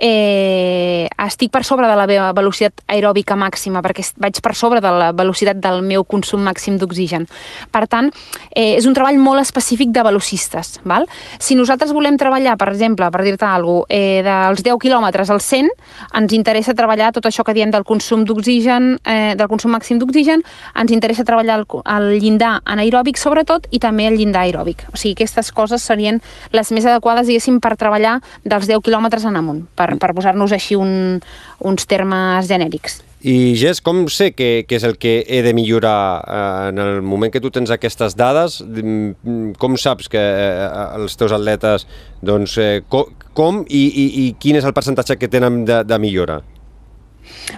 eh, 0.00 1.08
estic 1.20 1.52
per 1.52 1.62
sobre 1.64 1.86
de 1.86 1.96
la 1.96 2.06
meva 2.08 2.30
velocitat 2.32 2.80
aeròbica 2.88 3.36
màxima, 3.36 3.82
perquè 3.84 4.02
vaig 4.20 4.40
per 4.42 4.54
sobre 4.56 4.80
de 4.80 4.90
la 4.90 5.10
velocitat 5.12 5.60
del 5.60 5.82
meu 5.84 6.04
consum 6.08 6.42
màxim 6.42 6.78
d'oxigen. 6.80 7.26
Per 7.70 7.84
tant, 7.86 8.08
eh, 8.50 8.76
és 8.78 8.86
un 8.88 8.96
treball 8.96 9.20
molt 9.20 9.44
específic 9.44 9.92
de 9.92 10.02
velocistes. 10.02 10.80
Val? 10.84 11.06
Si 11.38 11.54
nosaltres 11.54 11.92
volem 11.92 12.16
treballar, 12.16 12.56
per 12.56 12.70
exemple, 12.72 13.10
per 13.10 13.22
dir-te 13.22 13.44
alguna 13.44 13.60
cosa, 13.60 13.86
eh, 13.90 14.22
dels 14.24 14.62
10 14.64 14.78
quilòmetres 14.80 15.30
als 15.30 15.44
100, 15.44 15.68
ens 16.14 16.32
interessa 16.32 16.74
treballar 16.74 17.12
tot 17.12 17.26
això 17.26 17.44
que 17.44 17.54
diem 17.54 17.70
del 17.70 17.84
consum 17.84 18.24
d'oxigen, 18.24 18.98
eh, 19.04 19.34
del 19.36 19.48
consum 19.48 19.70
màxim 19.70 19.98
d'oxigen, 19.98 20.42
ens 20.74 20.90
interessa 20.90 21.24
treballar 21.24 21.58
el, 21.60 21.66
el 21.84 22.18
llindar 22.18 22.62
anaeròbic 22.64 23.18
sobretot 23.18 23.66
i 23.70 23.78
també 23.78 24.06
el 24.08 24.16
llindar 24.16 24.42
aeròbic. 24.46 24.86
O 24.94 24.96
sigui, 24.96 25.12
aquestes 25.12 25.52
coses 25.52 25.82
serien 25.82 26.22
les 26.52 26.72
més 26.72 26.86
adequades, 26.86 27.26
diguéssim, 27.26 27.60
per 27.60 27.76
treballar 27.76 28.20
dels 28.44 28.66
10 28.66 28.80
quilòmetres 28.80 29.24
en 29.28 29.36
amunt, 29.36 29.66
per 29.76 29.89
per, 29.90 29.98
per 30.00 30.14
posar-nos 30.16 30.54
així 30.54 30.78
un, 30.78 31.20
uns 31.66 31.88
termes 31.90 32.48
genèrics. 32.50 33.00
I, 33.20 33.52
Gés, 33.60 33.82
com 33.84 34.06
sé 34.08 34.30
què, 34.32 34.64
què 34.64 34.78
és 34.78 34.84
el 34.88 34.94
que 34.96 35.18
he 35.28 35.42
de 35.44 35.52
millorar 35.52 35.96
eh, 36.24 36.68
en 36.70 36.80
el 36.80 37.02
moment 37.04 37.32
que 37.32 37.42
tu 37.44 37.50
tens 37.52 37.68
aquestes 37.74 38.16
dades? 38.16 38.62
Mm, 38.64 39.58
com 39.60 39.76
saps 39.76 40.08
que 40.08 40.20
eh, 40.20 40.70
els 40.96 41.18
teus 41.20 41.34
atletes, 41.36 41.84
doncs, 42.24 42.56
eh, 42.56 42.80
com, 42.88 43.12
com 43.36 43.60
i, 43.68 43.82
i, 43.90 44.06
i 44.24 44.24
quin 44.40 44.56
és 44.56 44.64
el 44.64 44.72
percentatge 44.76 45.18
que 45.20 45.28
tenen 45.28 45.66
de, 45.68 45.82
de 45.84 46.00
millora? 46.00 46.40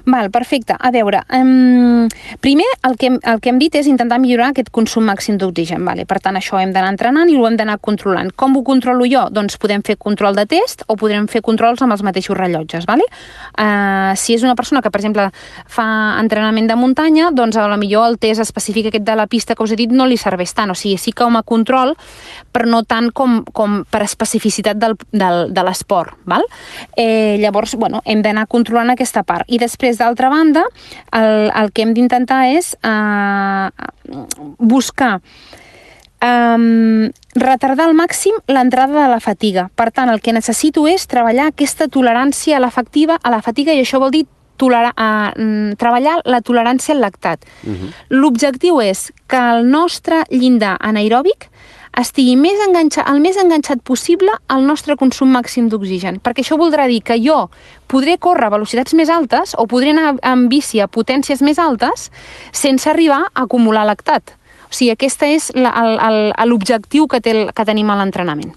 Val, 0.04 0.30
perfecte. 0.30 0.76
A 0.78 0.90
veure, 0.94 1.22
um, 1.32 2.08
primer 2.40 2.68
el 2.88 2.96
que, 3.00 3.12
el 3.18 3.40
que 3.40 3.50
hem 3.50 3.58
dit 3.58 3.74
és 3.74 3.88
intentar 3.90 4.20
millorar 4.20 4.50
aquest 4.52 4.70
consum 4.70 5.06
màxim 5.08 5.38
d'oxigen. 5.40 5.84
Vale? 5.84 6.06
Per 6.06 6.20
tant, 6.20 6.36
això 6.38 6.60
hem 6.60 6.74
d'anar 6.74 6.92
entrenant 6.94 7.30
i 7.30 7.36
ho 7.36 7.46
hem 7.48 7.56
d'anar 7.56 7.78
controlant. 7.80 8.32
Com 8.36 8.56
ho 8.56 8.62
controlo 8.66 9.08
jo? 9.08 9.26
Doncs 9.32 9.58
podem 9.62 9.82
fer 9.86 9.96
control 9.96 10.36
de 10.36 10.46
test 10.46 10.84
o 10.86 10.96
podrem 11.00 11.28
fer 11.32 11.42
controls 11.42 11.82
amb 11.82 11.96
els 11.96 12.04
mateixos 12.04 12.36
rellotges. 12.36 12.86
Vale? 12.88 13.08
Uh, 13.56 14.12
si 14.18 14.36
és 14.36 14.44
una 14.44 14.56
persona 14.58 14.82
que, 14.82 14.92
per 14.92 15.00
exemple, 15.00 15.28
fa 15.66 15.88
entrenament 16.20 16.68
de 16.68 16.76
muntanya, 16.76 17.30
doncs 17.32 17.56
a 17.56 17.66
lo 17.70 17.80
millor 17.80 18.10
el 18.10 18.20
test 18.20 18.44
específic 18.44 18.90
aquest 18.90 19.08
de 19.08 19.16
la 19.16 19.26
pista 19.26 19.56
que 19.56 19.64
us 19.64 19.72
he 19.72 19.80
dit 19.80 19.92
no 19.92 20.06
li 20.06 20.20
serveix 20.20 20.52
tant. 20.54 20.72
O 20.72 20.76
sigui, 20.78 20.98
sí 21.00 21.12
que 21.12 21.22
com 21.22 21.38
a 21.38 21.42
control, 21.46 21.94
però 22.52 22.66
no 22.68 22.82
tant 22.88 23.10
com, 23.14 23.40
com 23.54 23.82
per 23.90 24.02
especificitat 24.04 24.80
del, 24.80 24.96
del, 25.14 25.52
de 25.54 25.64
l'esport. 25.66 26.18
Eh, 26.96 27.38
llavors, 27.40 27.76
bueno, 27.78 28.02
hem 28.04 28.22
d'anar 28.24 28.48
controlant 28.50 28.92
aquesta 28.92 29.22
part. 29.26 29.46
I 29.48 29.60
després, 29.62 29.98
d'altra 30.02 30.28
banda, 30.32 30.66
el, 31.14 31.48
el 31.48 31.72
que 31.72 31.86
hem 31.86 31.94
d'intentar 31.96 32.44
és 32.52 32.74
eh, 32.82 33.70
buscar 34.58 35.20
um, 36.22 37.10
retardar 37.34 37.88
al 37.88 37.96
màxim 37.98 38.36
l'entrada 38.48 38.94
de 39.04 39.08
la 39.10 39.20
fatiga. 39.20 39.68
Per 39.74 39.90
tant, 39.90 40.10
el 40.12 40.22
que 40.22 40.34
necessito 40.34 40.86
és 40.90 41.06
treballar 41.10 41.50
aquesta 41.50 41.88
tolerància 41.88 42.58
a 42.58 42.62
l'efectiva 42.62 43.18
a 43.22 43.34
la 43.34 43.42
fatiga 43.42 43.74
i 43.74 43.82
això 43.82 44.00
vol 44.02 44.14
dir 44.14 44.26
tolerar, 44.60 44.92
uh, 44.94 45.74
treballar 45.80 46.20
la 46.28 46.42
tolerància 46.44 46.94
al 46.94 47.02
lactat. 47.02 47.44
Uh 47.62 47.70
mhm. 47.70 47.76
-huh. 47.76 47.92
L'objectiu 48.08 48.80
és 48.80 49.12
que 49.26 49.36
el 49.36 49.70
nostre 49.70 50.24
llindar 50.30 50.76
anaeròbic 50.80 51.50
estigui 51.98 52.36
més 52.36 52.58
enganxat, 52.68 53.08
el 53.10 53.20
més 53.20 53.36
enganxat 53.36 53.82
possible 53.84 54.30
al 54.48 54.64
nostre 54.64 54.96
consum 54.96 55.28
màxim 55.28 55.68
d'oxigen, 55.68 56.20
perquè 56.24 56.40
això 56.40 56.56
voldrà 56.56 56.86
dir 56.86 57.02
que 57.02 57.18
jo 57.20 57.50
podré 57.92 58.16
córrer 58.18 58.48
a 58.48 58.54
velocitats 58.54 58.96
més 58.96 59.12
altes 59.12 59.52
o 59.58 59.66
podré 59.68 59.92
anar 59.92 60.16
amb 60.24 60.48
bici 60.52 60.80
a 60.80 60.88
potències 60.88 61.44
més 61.44 61.60
altes 61.60 62.08
sense 62.52 62.88
arribar 62.90 63.26
a 63.28 63.44
acumular 63.44 63.84
lactat. 63.88 64.34
O 64.72 64.72
sigui, 64.72 64.92
aquest 64.94 65.22
és 65.28 65.50
l'objectiu 66.48 67.06
que, 67.06 67.20
té, 67.20 67.36
que 67.52 67.68
tenim 67.68 67.90
a 67.92 67.98
l'entrenament. 68.00 68.54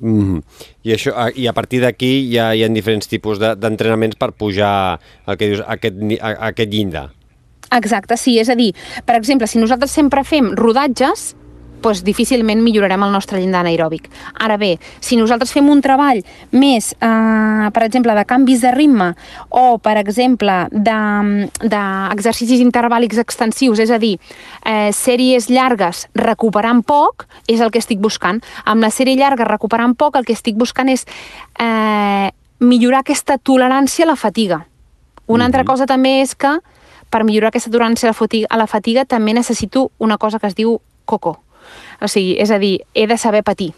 Mm 0.00 0.22
-hmm. 0.22 0.42
I, 0.84 0.92
això, 0.92 1.12
I 1.34 1.46
a 1.48 1.52
partir 1.52 1.80
d'aquí 1.80 2.30
ja 2.32 2.54
hi 2.54 2.64
ha 2.64 2.68
diferents 2.68 3.08
tipus 3.08 3.38
d'entrenaments 3.38 4.14
de, 4.14 4.18
per 4.18 4.32
pujar 4.32 5.00
el 5.26 5.36
que 5.36 5.46
dius, 5.48 5.62
aquest, 5.66 5.96
aquest 6.20 6.70
llindar. 6.72 7.10
Exacte, 7.70 8.16
sí, 8.16 8.38
és 8.38 8.48
a 8.48 8.54
dir, 8.54 8.74
per 9.04 9.16
exemple, 9.16 9.46
si 9.46 9.58
nosaltres 9.58 9.90
sempre 9.90 10.24
fem 10.24 10.54
rodatges, 10.56 11.34
doncs 11.82 12.02
difícilment 12.04 12.62
millorarem 12.62 13.02
el 13.02 13.12
nostre 13.12 13.40
llindar 13.40 13.60
anaeròbic. 13.64 14.08
Ara 14.44 14.56
bé, 14.56 14.78
si 15.00 15.16
nosaltres 15.16 15.52
fem 15.52 15.68
un 15.68 15.80
treball 15.84 16.22
més, 16.52 16.92
eh, 17.00 17.70
per 17.72 17.82
exemple, 17.82 18.14
de 18.14 18.24
canvis 18.24 18.60
de 18.60 18.72
ritme 18.72 19.14
o, 19.48 19.78
per 19.78 19.96
exemple, 19.98 20.68
d'exercicis 20.72 22.58
de, 22.58 22.64
intervàlics 22.64 23.18
extensius, 23.18 23.78
és 23.78 23.90
a 23.90 23.98
dir, 23.98 24.18
eh, 24.64 24.90
sèries 24.92 25.48
llargues 25.48 26.08
recuperant 26.14 26.82
poc, 26.82 27.26
és 27.46 27.60
el 27.60 27.70
que 27.70 27.78
estic 27.78 27.98
buscant. 28.00 28.42
Amb 28.64 28.82
la 28.82 28.90
sèrie 28.90 29.16
llarga 29.16 29.44
recuperant 29.44 29.94
poc, 29.94 30.16
el 30.16 30.24
que 30.24 30.32
estic 30.32 30.56
buscant 30.56 30.88
és 30.88 31.06
eh, 31.58 32.30
millorar 32.60 33.00
aquesta 33.00 33.38
tolerància 33.38 34.04
a 34.04 34.08
la 34.08 34.16
fatiga. 34.16 34.66
Una 35.26 35.36
mm 35.36 35.40
-hmm. 35.40 35.44
altra 35.46 35.64
cosa 35.64 35.86
també 35.86 36.20
és 36.22 36.34
que 36.34 36.58
per 37.10 37.24
millorar 37.24 37.48
aquesta 37.48 37.70
tolerància 37.70 38.08
a 38.08 38.10
la, 38.10 38.14
fatiga, 38.14 38.46
a 38.50 38.56
la 38.56 38.66
fatiga 38.66 39.04
també 39.04 39.34
necessito 39.34 39.90
una 39.98 40.18
cosa 40.18 40.38
que 40.38 40.46
es 40.46 40.54
diu 40.54 40.80
coco. 41.04 41.38
O 42.00 42.08
sigui, 42.08 42.36
és 42.38 42.50
a 42.50 42.58
dir, 42.58 42.80
he 42.94 43.06
de 43.06 43.18
saber 43.18 43.42
patir. 43.42 43.72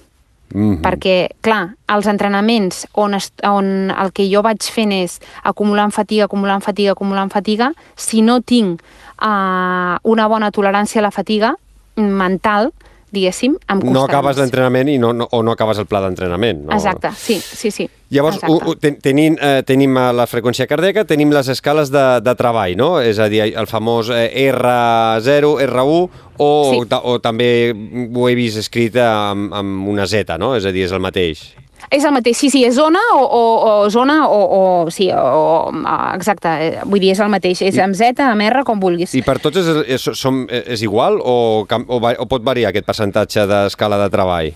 Mm 0.52 0.60
-hmm. 0.60 0.80
Perquè, 0.82 1.28
clar, 1.40 1.76
els 1.88 2.06
entrenaments 2.06 2.86
on, 2.92 3.14
es, 3.14 3.32
on 3.44 3.90
el 3.90 4.12
que 4.12 4.28
jo 4.28 4.42
vaig 4.42 4.62
fent 4.62 4.92
és 4.92 5.20
acumulant 5.42 5.92
fatiga, 5.92 6.24
acumulant 6.24 6.60
fatiga, 6.60 6.92
acumulant 6.92 7.30
fatiga, 7.30 7.72
si 7.96 8.22
no 8.22 8.40
tinc 8.40 8.82
uh, 9.22 9.96
una 10.02 10.26
bona 10.28 10.50
tolerància 10.50 10.98
a 10.98 11.02
la 11.02 11.10
fatiga 11.10 11.54
mental, 11.96 12.72
diguéssim, 13.12 13.56
amb 13.66 13.82
constància. 13.82 13.94
No 13.94 14.04
acabes 14.06 14.38
l'entrenament 14.38 14.88
i 14.88 14.98
no, 15.02 15.12
no, 15.12 15.26
o 15.30 15.42
no 15.42 15.52
acabes 15.52 15.78
el 15.82 15.86
pla 15.90 16.00
d'entrenament. 16.04 16.64
No? 16.66 16.72
Exacte, 16.76 17.10
sí, 17.16 17.40
sí, 17.40 17.70
sí. 17.70 17.88
Llavors, 18.10 18.40
u, 18.48 18.56
u, 18.70 18.74
ten, 18.74 18.96
tenim, 19.02 19.36
eh, 19.40 19.62
tenim 19.66 19.94
eh, 19.96 20.08
la 20.16 20.26
freqüència 20.26 20.66
cardíaca, 20.66 21.04
tenim 21.06 21.30
les 21.30 21.46
escales 21.52 21.92
de, 21.94 22.04
de 22.26 22.34
treball, 22.34 22.74
no? 22.78 22.88
És 23.00 23.20
a 23.22 23.28
dir, 23.30 23.44
el 23.54 23.68
famós 23.70 24.10
eh, 24.10 24.26
R0, 24.50 25.52
R1, 25.68 26.10
o, 26.40 26.50
Sí. 26.72 26.80
ta, 26.88 26.98
o 27.04 27.18
també 27.22 27.70
ho 27.74 28.28
he 28.28 28.34
vist 28.34 28.58
escrit 28.58 28.96
amb, 28.96 29.52
amb 29.54 29.88
una 29.92 30.06
Z, 30.10 30.38
no? 30.42 30.54
És 30.58 30.66
a 30.66 30.72
dir, 30.74 30.86
és 30.88 30.92
el 30.96 31.02
mateix. 31.04 31.44
És 31.90 32.04
el 32.06 32.14
mateix, 32.14 32.38
sí, 32.38 32.52
sí, 32.54 32.62
és 32.62 32.76
zona 32.78 33.00
o, 33.16 33.22
o, 33.24 33.42
o 33.70 33.90
zona 33.90 34.20
o, 34.30 34.38
o 34.56 34.90
sí, 34.94 35.08
o, 35.10 35.18
o, 35.18 35.94
exacte, 36.14 36.52
eh, 36.68 36.84
vull 36.86 37.02
dir, 37.02 37.10
és 37.16 37.22
el 37.24 37.32
mateix, 37.32 37.64
és 37.66 37.80
amb 37.82 37.98
Z, 37.98 38.22
amb 38.22 38.46
R, 38.46 38.62
com 38.66 38.78
vulguis. 38.82 39.16
I 39.18 39.24
per 39.26 39.40
tots 39.42 39.58
és, 39.58 39.70
és, 39.98 40.08
som, 40.14 40.44
és 40.50 40.86
igual 40.86 41.18
o, 41.18 41.66
o, 41.66 41.98
o 41.98 42.30
pot 42.30 42.46
variar 42.46 42.70
aquest 42.70 42.86
percentatge 42.86 43.48
d'escala 43.50 43.98
de 44.04 44.10
treball? 44.14 44.52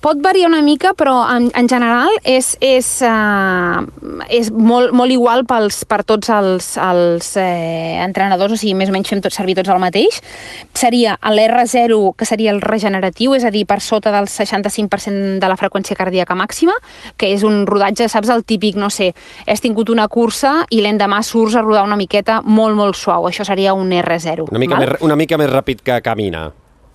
Pot 0.00 0.16
variar 0.24 0.48
una 0.48 0.62
mica, 0.64 0.94
però 0.96 1.26
en, 1.28 1.50
en 1.52 1.66
general 1.68 2.08
és, 2.24 2.54
és, 2.64 2.86
uh, 3.04 3.82
és 4.32 4.48
molt, 4.48 4.94
molt 4.96 5.12
igual 5.12 5.44
pels, 5.44 5.82
per 5.84 5.98
tots 6.08 6.30
els, 6.32 6.70
els 6.80 7.28
eh, 7.36 8.00
entrenadors, 8.00 8.54
o 8.56 8.56
sigui, 8.56 8.72
més 8.80 8.88
o 8.88 8.94
menys 8.94 9.10
fem 9.12 9.20
tot, 9.20 9.34
servir 9.36 9.58
tots 9.58 9.68
el 9.68 9.82
mateix. 9.82 10.22
Seria 10.72 11.18
l'R0, 11.20 11.98
que 12.16 12.28
seria 12.28 12.54
el 12.54 12.62
regeneratiu, 12.64 13.34
és 13.36 13.44
a 13.44 13.52
dir, 13.52 13.66
per 13.68 13.82
sota 13.84 14.08
del 14.14 14.30
65% 14.32 15.36
de 15.42 15.52
la 15.52 15.58
freqüència 15.60 15.98
cardíaca 15.98 16.38
màxima, 16.38 16.78
que 17.20 17.34
és 17.34 17.44
un 17.44 17.66
rodatge, 17.68 18.08
saps, 18.08 18.32
el 18.32 18.46
típic, 18.48 18.80
no 18.80 18.88
sé, 18.88 19.10
has 19.44 19.60
tingut 19.60 19.92
una 19.92 20.08
cursa 20.08 20.62
i 20.72 20.80
l'endemà 20.80 21.20
surts 21.26 21.60
a 21.60 21.66
rodar 21.66 21.84
una 21.84 22.00
miqueta 22.00 22.40
molt, 22.40 22.72
molt 22.78 22.96
suau. 22.96 23.28
Això 23.28 23.44
seria 23.44 23.76
un 23.76 23.92
R0. 24.00 24.48
Una 24.48 24.64
mica, 24.64 24.80
val? 24.80 24.88
més, 24.88 25.04
una 25.04 25.20
mica 25.20 25.36
més 25.36 25.52
ràpid 25.52 25.84
que 25.84 26.00
camina. 26.00 26.48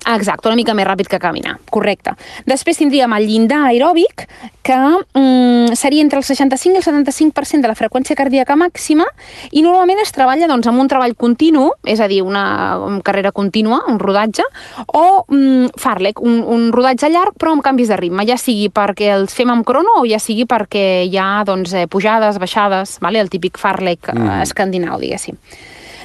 Exacte, 0.06 0.48
una 0.48 0.58
mica 0.60 0.76
més 0.78 0.86
ràpid 0.86 1.08
que 1.10 1.18
caminar, 1.22 1.56
correcte. 1.74 2.14
Després 2.46 2.78
tindríem 2.78 3.14
el 3.18 3.26
llindar 3.26 3.64
aeròbic, 3.72 4.28
que 4.66 4.78
mm, 4.78 5.74
seria 5.78 6.04
entre 6.06 6.20
el 6.22 6.26
65 6.26 6.76
i 6.76 6.82
el 6.82 6.86
75% 6.86 7.66
de 7.66 7.72
la 7.72 7.78
freqüència 7.78 8.18
cardíaca 8.18 8.58
màxima, 8.58 9.08
i 9.52 9.64
normalment 9.66 10.02
es 10.04 10.14
treballa 10.14 10.50
doncs, 10.50 10.70
amb 10.70 10.82
un 10.84 10.90
treball 10.92 11.16
continu, 11.18 11.72
és 11.84 12.02
a 12.02 12.10
dir, 12.12 12.22
una, 12.26 12.46
una 12.86 13.02
carrera 13.06 13.34
contínua, 13.34 13.82
un 13.90 13.98
rodatge, 14.02 14.46
o 14.94 15.06
mm, 15.26 15.74
farlek, 15.82 16.22
un, 16.22 16.42
un 16.54 16.70
rodatge 16.76 17.10
llarg 17.10 17.38
però 17.42 17.56
amb 17.56 17.66
canvis 17.66 17.90
de 17.90 17.98
ritme, 18.02 18.28
ja 18.30 18.38
sigui 18.42 18.70
perquè 18.74 19.10
els 19.18 19.34
fem 19.34 19.54
amb 19.54 19.66
crono 19.66 20.02
o 20.02 20.06
ja 20.10 20.22
sigui 20.22 20.46
perquè 20.50 21.06
hi 21.10 21.18
ha 21.18 21.44
doncs, 21.48 21.74
eh, 21.74 21.88
pujades, 21.90 22.38
baixades, 22.42 23.00
vale? 23.02 23.22
el 23.26 23.34
típic 23.34 23.58
farlek 23.62 24.14
mm. 24.14 24.30
eh, 24.30 24.44
escandinau, 24.46 25.02
diguéssim. 25.02 25.42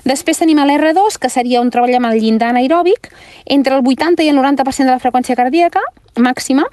Després 0.05 0.41
tenim 0.41 0.61
l'R2, 0.63 1.19
que 1.21 1.31
seria 1.33 1.63
treball 1.71 1.99
amb 1.99 2.11
el 2.11 2.21
llindar 2.23 2.55
anaeròbic, 2.55 3.11
entre 3.47 3.77
el 3.77 3.87
80 3.87 4.25
i 4.25 4.33
el 4.33 4.39
90% 4.39 4.89
de 4.89 4.95
la 4.95 5.03
freqüència 5.03 5.37
cardíaca 5.37 5.83
màxima, 6.21 6.65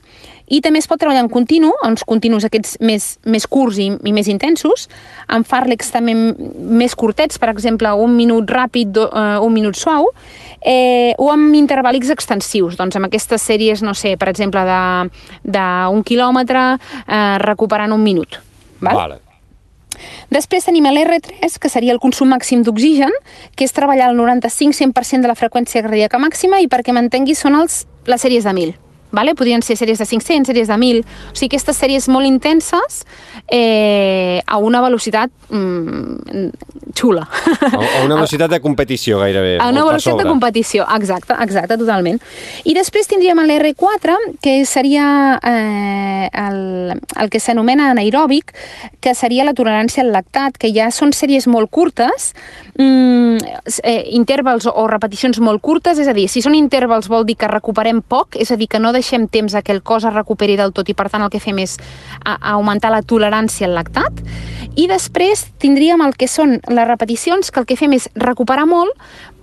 i 0.48 0.62
també 0.63 0.80
es 0.80 0.88
pot 0.88 1.00
treballar 1.00 1.26
en 1.26 1.30
continu, 1.32 1.74
uns 1.84 2.06
continus 2.08 2.46
aquests 2.48 2.78
més, 2.80 3.08
més 3.28 3.46
curts 3.52 3.80
i, 3.84 3.90
i 3.92 4.13
més 4.16 4.30
intensos, 4.32 4.88
amb 5.28 5.48
fàrlecs 5.48 5.92
també 5.92 6.16
més 6.16 6.96
curtets, 6.96 7.40
per 7.42 7.52
exemple, 7.52 7.92
un 7.92 8.16
minut 8.16 8.48
ràpid, 8.56 8.94
do, 8.96 9.10
eh, 9.12 9.38
un 9.44 9.54
minut 9.54 9.76
suau, 9.76 10.08
eh, 10.62 11.13
o 11.20 11.30
amb 11.34 11.56
intervàlics 11.60 12.13
extensius, 12.16 12.80
doncs 12.80 12.96
amb 12.96 13.12
aquestes 13.12 13.44
sèries, 13.44 13.84
no 13.84 13.94
sé, 13.94 14.16
per 14.18 14.32
exemple, 14.32 14.63
d'un 15.44 16.04
quilòmetre 16.08 16.68
eh, 16.74 17.38
recuperant 17.44 17.92
un 17.92 18.04
minut. 18.08 18.40
Val? 18.80 18.96
Vale. 18.96 19.27
Després 20.34 20.68
tenim 20.68 20.88
l'R3, 20.90 21.60
que 21.60 21.70
seria 21.70 21.94
el 21.96 22.02
consum 22.04 22.32
màxim 22.34 22.64
d'oxigen, 22.64 23.14
que 23.56 23.68
és 23.68 23.76
treballar 23.76 24.10
al 24.12 24.18
95-100% 24.20 25.26
de 25.26 25.32
la 25.32 25.38
freqüència 25.38 25.84
cardíaca 25.86 26.20
màxima 26.22 26.62
i 26.62 26.68
perquè 26.72 26.96
m'entenguis 26.96 27.40
són 27.44 27.60
els, 27.60 27.86
les 28.06 28.22
sèries 28.22 28.48
de 28.48 28.54
1000. 28.54 28.87
Vale? 29.12 29.36
Podrien 29.36 29.63
ser 29.63 29.78
sèries 29.80 30.00
de 30.02 30.06
500, 30.06 30.48
sèries 30.52 30.67
de 30.67 30.76
1.000. 30.76 31.04
O 31.32 31.36
sigui, 31.36 31.52
aquestes 31.54 31.80
sèries 31.80 32.08
molt 32.12 32.28
intenses 32.28 33.04
eh, 33.48 34.41
a 34.46 34.58
una 34.60 34.82
velocitat 34.84 35.32
mm, 35.50 36.50
xula. 36.98 37.24
A, 37.24 37.70
a 37.78 38.06
una 38.06 38.15
velocitat 38.20 38.52
de 38.52 38.60
competició, 38.60 39.20
gairebé. 39.24 39.58
A 39.60 39.70
una 39.72 39.86
velocitat 39.86 40.17
de 40.17 40.24
sobre. 40.24 40.32
competició, 40.34 40.88
exacte, 40.98 41.38
exacte, 41.43 41.78
totalment. 41.80 42.20
I 42.67 42.76
després 42.78 43.08
tindríem 43.08 43.39
l'R4, 43.48 44.17
que 44.43 44.60
seria 44.65 45.08
eh, 45.39 46.28
el, 46.34 46.60
el 46.98 47.32
que 47.32 47.41
s'anomena 47.43 47.91
anaeròbic, 47.93 48.54
que 49.00 49.15
seria 49.15 49.48
la 49.48 49.56
tolerància 49.58 50.04
al 50.04 50.12
lactat, 50.15 50.58
que 50.60 50.74
ja 50.76 50.91
són 50.91 51.15
sèries 51.15 51.48
molt 51.48 51.72
curtes, 51.72 52.34
mm, 52.78 53.38
eh, 53.84 54.04
intervals 54.16 54.68
o 54.70 54.88
repeticions 54.88 55.40
molt 55.40 55.62
curtes, 55.62 56.00
és 56.00 56.08
a 56.08 56.16
dir, 56.16 56.28
si 56.30 56.42
són 56.42 56.56
intervals 56.56 57.10
vol 57.12 57.26
dir 57.28 57.38
que 57.38 57.50
recuperem 57.52 58.02
poc, 58.02 58.38
és 58.40 58.52
a 58.52 58.58
dir, 58.58 58.70
que 58.72 58.80
no 58.80 58.94
deixem 58.96 59.28
temps 59.28 59.56
a 59.56 59.62
que 59.62 59.74
el 59.76 59.84
cos 59.84 60.06
es 60.06 60.13
recuperi 60.13 60.58
del 60.58 60.74
tot 60.74 60.90
i 60.90 60.96
per 60.98 61.10
tant 61.10 61.26
el 61.26 61.34
que 61.34 61.42
fem 61.44 61.60
és 61.63 61.78
a, 62.24 62.38
a 62.38 62.56
augmentar 62.58 62.92
la 62.94 63.04
tolerància 63.04 63.68
al 63.68 63.76
lactat. 63.78 64.22
I 64.78 64.86
després 64.88 65.48
tindríem 65.58 66.04
el 66.06 66.13
que 66.16 66.28
són 66.30 66.60
les 66.70 66.88
repeticions, 66.88 67.50
que 67.52 67.60
el 67.60 67.66
que 67.66 67.80
fem 67.80 67.98
és 67.98 68.10
recuperar 68.16 68.68
molt 68.70 68.94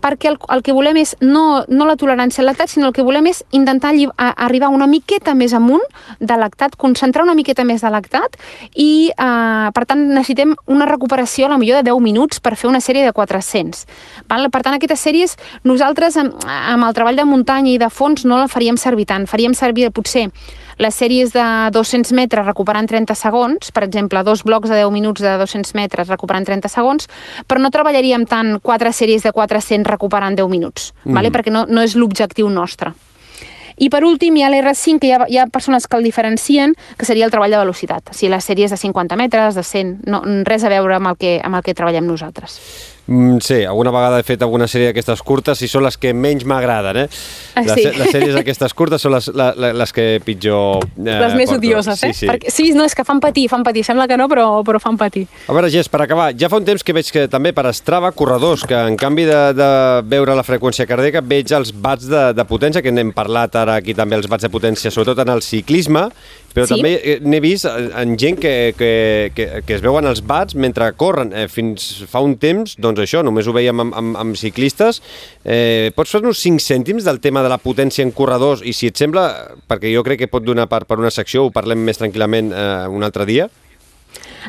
perquè 0.04 0.28
el, 0.28 0.38
el 0.52 0.62
que 0.64 0.74
volem 0.76 0.98
és 1.00 1.14
no, 1.24 1.64
no 1.72 1.88
la 1.88 1.96
tolerància 2.00 2.42
al 2.42 2.50
lactat, 2.50 2.68
sinó 2.68 2.90
el 2.90 2.96
que 2.96 3.04
volem 3.06 3.30
és 3.30 3.40
intentar 3.56 3.94
a, 3.94 4.30
arribar 4.46 4.68
una 4.74 4.88
miqueta 4.90 5.32
més 5.38 5.54
amunt 5.56 5.82
de 6.20 6.36
lactat, 6.36 6.76
concentrar 6.76 7.24
una 7.24 7.36
miqueta 7.38 7.64
més 7.64 7.80
de 7.84 7.92
lactat 7.92 8.36
i, 8.74 9.10
eh, 9.10 9.70
per 9.74 9.84
tant, 9.88 10.04
necessitem 10.12 10.54
una 10.68 10.88
recuperació 10.90 11.48
a 11.48 11.54
la 11.54 11.60
millor 11.60 11.80
de 11.80 11.90
10 11.90 12.02
minuts 12.04 12.42
per 12.44 12.54
fer 12.60 12.68
una 12.68 12.82
sèrie 12.84 13.06
de 13.06 13.14
400. 13.16 13.86
Val? 14.28 14.50
Per 14.52 14.62
tant, 14.66 14.76
aquestes 14.76 15.06
sèries 15.08 15.38
nosaltres 15.64 16.18
amb, 16.20 16.36
amb 16.44 16.84
el 16.84 16.96
treball 16.96 17.16
de 17.16 17.28
muntanya 17.28 17.72
i 17.72 17.80
de 17.80 17.88
fons 17.88 18.26
no 18.28 18.38
la 18.42 18.50
faríem 18.52 18.76
servir 18.80 19.08
tant. 19.08 19.28
Faríem 19.30 19.56
servir 19.56 19.88
potser 19.94 20.28
les 20.78 20.94
sèries 20.94 21.32
de 21.34 21.46
200 21.74 22.12
metres 22.16 22.46
recuperant 22.46 22.88
30 22.90 23.16
segons, 23.18 23.72
per 23.74 23.84
exemple, 23.86 24.22
dos 24.26 24.44
blocs 24.44 24.70
de 24.70 24.82
10 24.82 24.92
minuts 24.94 25.22
de 25.22 25.36
200 25.38 25.74
metres 25.78 26.08
recuperant 26.08 26.46
30 26.46 26.70
segons, 26.72 27.08
però 27.46 27.62
no 27.62 27.72
treballaríem 27.74 28.26
tant 28.30 28.58
quatre 28.62 28.92
sèries 28.92 29.24
de 29.24 29.32
400 29.32 29.90
recuperant 29.90 30.36
10 30.36 30.50
minuts, 30.50 30.92
mm. 31.04 31.14
vale? 31.14 31.32
perquè 31.34 31.52
no, 31.52 31.66
no 31.68 31.84
és 31.84 31.96
l'objectiu 31.98 32.48
nostre. 32.52 32.94
I 33.76 33.88
per 33.90 34.04
últim 34.06 34.36
hi 34.38 34.44
ha 34.46 34.50
l'R5, 34.52 35.00
que 35.02 35.08
hi 35.08 35.14
ha, 35.14 35.24
hi 35.26 35.38
ha 35.42 35.48
persones 35.50 35.88
que 35.90 35.98
el 35.98 36.06
diferencien, 36.06 36.76
que 36.98 37.06
seria 37.08 37.26
el 37.26 37.32
treball 37.34 37.50
de 37.50 37.58
velocitat. 37.58 38.12
O 38.12 38.14
sigui, 38.14 38.30
les 38.30 38.46
sèries 38.46 38.70
de 38.70 38.78
50 38.78 39.18
metres, 39.18 39.58
de 39.58 39.64
100, 39.66 39.96
no, 40.06 40.22
res 40.46 40.62
a 40.62 40.70
veure 40.70 41.00
amb 41.00 41.10
el 41.10 41.18
que, 41.18 41.40
amb 41.42 41.58
el 41.58 41.64
que 41.66 41.74
treballem 41.74 42.06
nosaltres. 42.06 42.60
Mm, 43.06 43.36
sí, 43.44 43.58
alguna 43.68 43.90
vegada 43.92 44.18
he 44.18 44.24
fet 44.24 44.40
alguna 44.42 44.64
sèrie 44.70 44.86
d'aquestes 44.88 45.20
curtes 45.20 45.60
i 45.60 45.68
són 45.68 45.82
les 45.84 45.98
que 46.00 46.14
menys 46.16 46.46
m'agraden, 46.48 47.02
eh? 47.02 47.08
Ah, 47.54 47.60
les, 47.66 47.74
sí? 47.76 47.82
sé- 47.84 47.92
les 47.98 48.08
sèries 48.14 48.36
aquestes 48.40 48.72
curtes 48.72 49.02
són 49.04 49.12
les, 49.12 49.26
la, 49.36 49.50
les 49.76 49.92
que 49.92 50.06
pitjor... 50.24 50.80
Eh, 50.96 51.04
Les 51.04 51.34
més 51.36 51.50
porto. 51.50 51.58
odioses, 51.60 52.00
eh? 52.02 52.12
Sí, 52.14 52.20
sí. 52.24 52.30
Perquè, 52.30 52.48
sí, 52.54 52.70
no, 52.72 52.86
és 52.88 52.96
que 52.96 53.04
fan 53.04 53.20
patir, 53.20 53.44
fan 53.52 53.62
patir. 53.66 53.82
Sembla 53.84 54.06
que 54.08 54.16
no, 54.16 54.24
però, 54.32 54.46
però 54.64 54.80
fan 54.80 54.96
patir. 54.96 55.26
A 55.48 55.52
veure, 55.52 55.68
Gés, 55.74 55.90
per 55.92 56.00
acabar, 56.06 56.30
ja 56.32 56.48
fa 56.48 56.56
un 56.62 56.64
temps 56.64 56.80
que 56.82 56.96
veig 56.96 57.10
que 57.12 57.26
també 57.28 57.52
per 57.52 57.66
Strava, 57.76 58.08
corredors, 58.16 58.64
que 58.64 58.78
en 58.88 58.96
canvi 58.96 59.28
de, 59.28 59.40
de 59.58 59.68
veure 60.08 60.38
la 60.38 60.46
freqüència 60.46 60.88
cardíaca, 60.88 61.20
veig 61.20 61.52
els 61.52 61.74
bats 61.76 62.08
de, 62.08 62.30
de 62.32 62.48
potència, 62.48 62.80
que 62.80 62.92
n'hem 62.94 63.12
parlat 63.12 63.60
ara 63.60 63.76
aquí 63.82 63.92
també, 63.92 64.16
els 64.16 64.30
bats 64.32 64.48
de 64.48 64.52
potència, 64.54 64.90
sobretot 64.94 65.20
en 65.26 65.34
el 65.36 65.44
ciclisme, 65.44 66.08
però 66.54 66.66
Sí. 66.68 66.76
també 66.76 66.92
eh, 67.02 67.18
n'he 67.20 67.40
vist 67.42 67.66
en 67.66 67.90
en 68.04 68.16
gent 68.18 68.38
que, 68.38 68.74
que, 68.78 68.90
que, 69.34 69.46
que 69.66 69.74
es 69.74 69.82
veuen 69.82 70.06
els 70.06 70.20
bats 70.22 70.54
mentre 70.54 70.92
corren. 70.96 71.32
Eh, 71.34 71.48
fins 71.50 72.04
fa 72.10 72.20
un 72.24 72.36
temps, 72.38 72.76
doncs 72.78 73.00
això, 73.02 73.24
només 73.26 73.46
ho 73.46 73.52
veiem 73.56 73.80
amb, 73.84 73.94
amb, 73.94 74.16
amb 74.20 74.36
ciclistes. 74.38 75.00
Eh, 75.44 75.90
pots 75.96 76.14
fer-nos 76.14 76.38
5 76.38 76.62
cèntims 76.62 77.04
del 77.04 77.18
tema 77.20 77.42
de 77.42 77.50
la 77.50 77.58
potència 77.58 78.04
en 78.06 78.12
corredors 78.14 78.62
i 78.64 78.72
si 78.72 78.86
et 78.92 78.96
sembla, 78.96 79.26
perquè 79.68 79.92
jo 79.94 80.04
crec 80.06 80.24
que 80.24 80.30
pot 80.30 80.44
donar 80.46 80.68
per, 80.70 80.84
per 80.86 80.98
una 81.02 81.10
secció, 81.10 81.44
ho 81.48 81.50
parlem 81.54 81.82
més 81.84 81.98
tranquil·lament 82.00 82.52
eh, 82.54 82.86
un 82.88 83.02
altre 83.02 83.26
dia. 83.26 83.48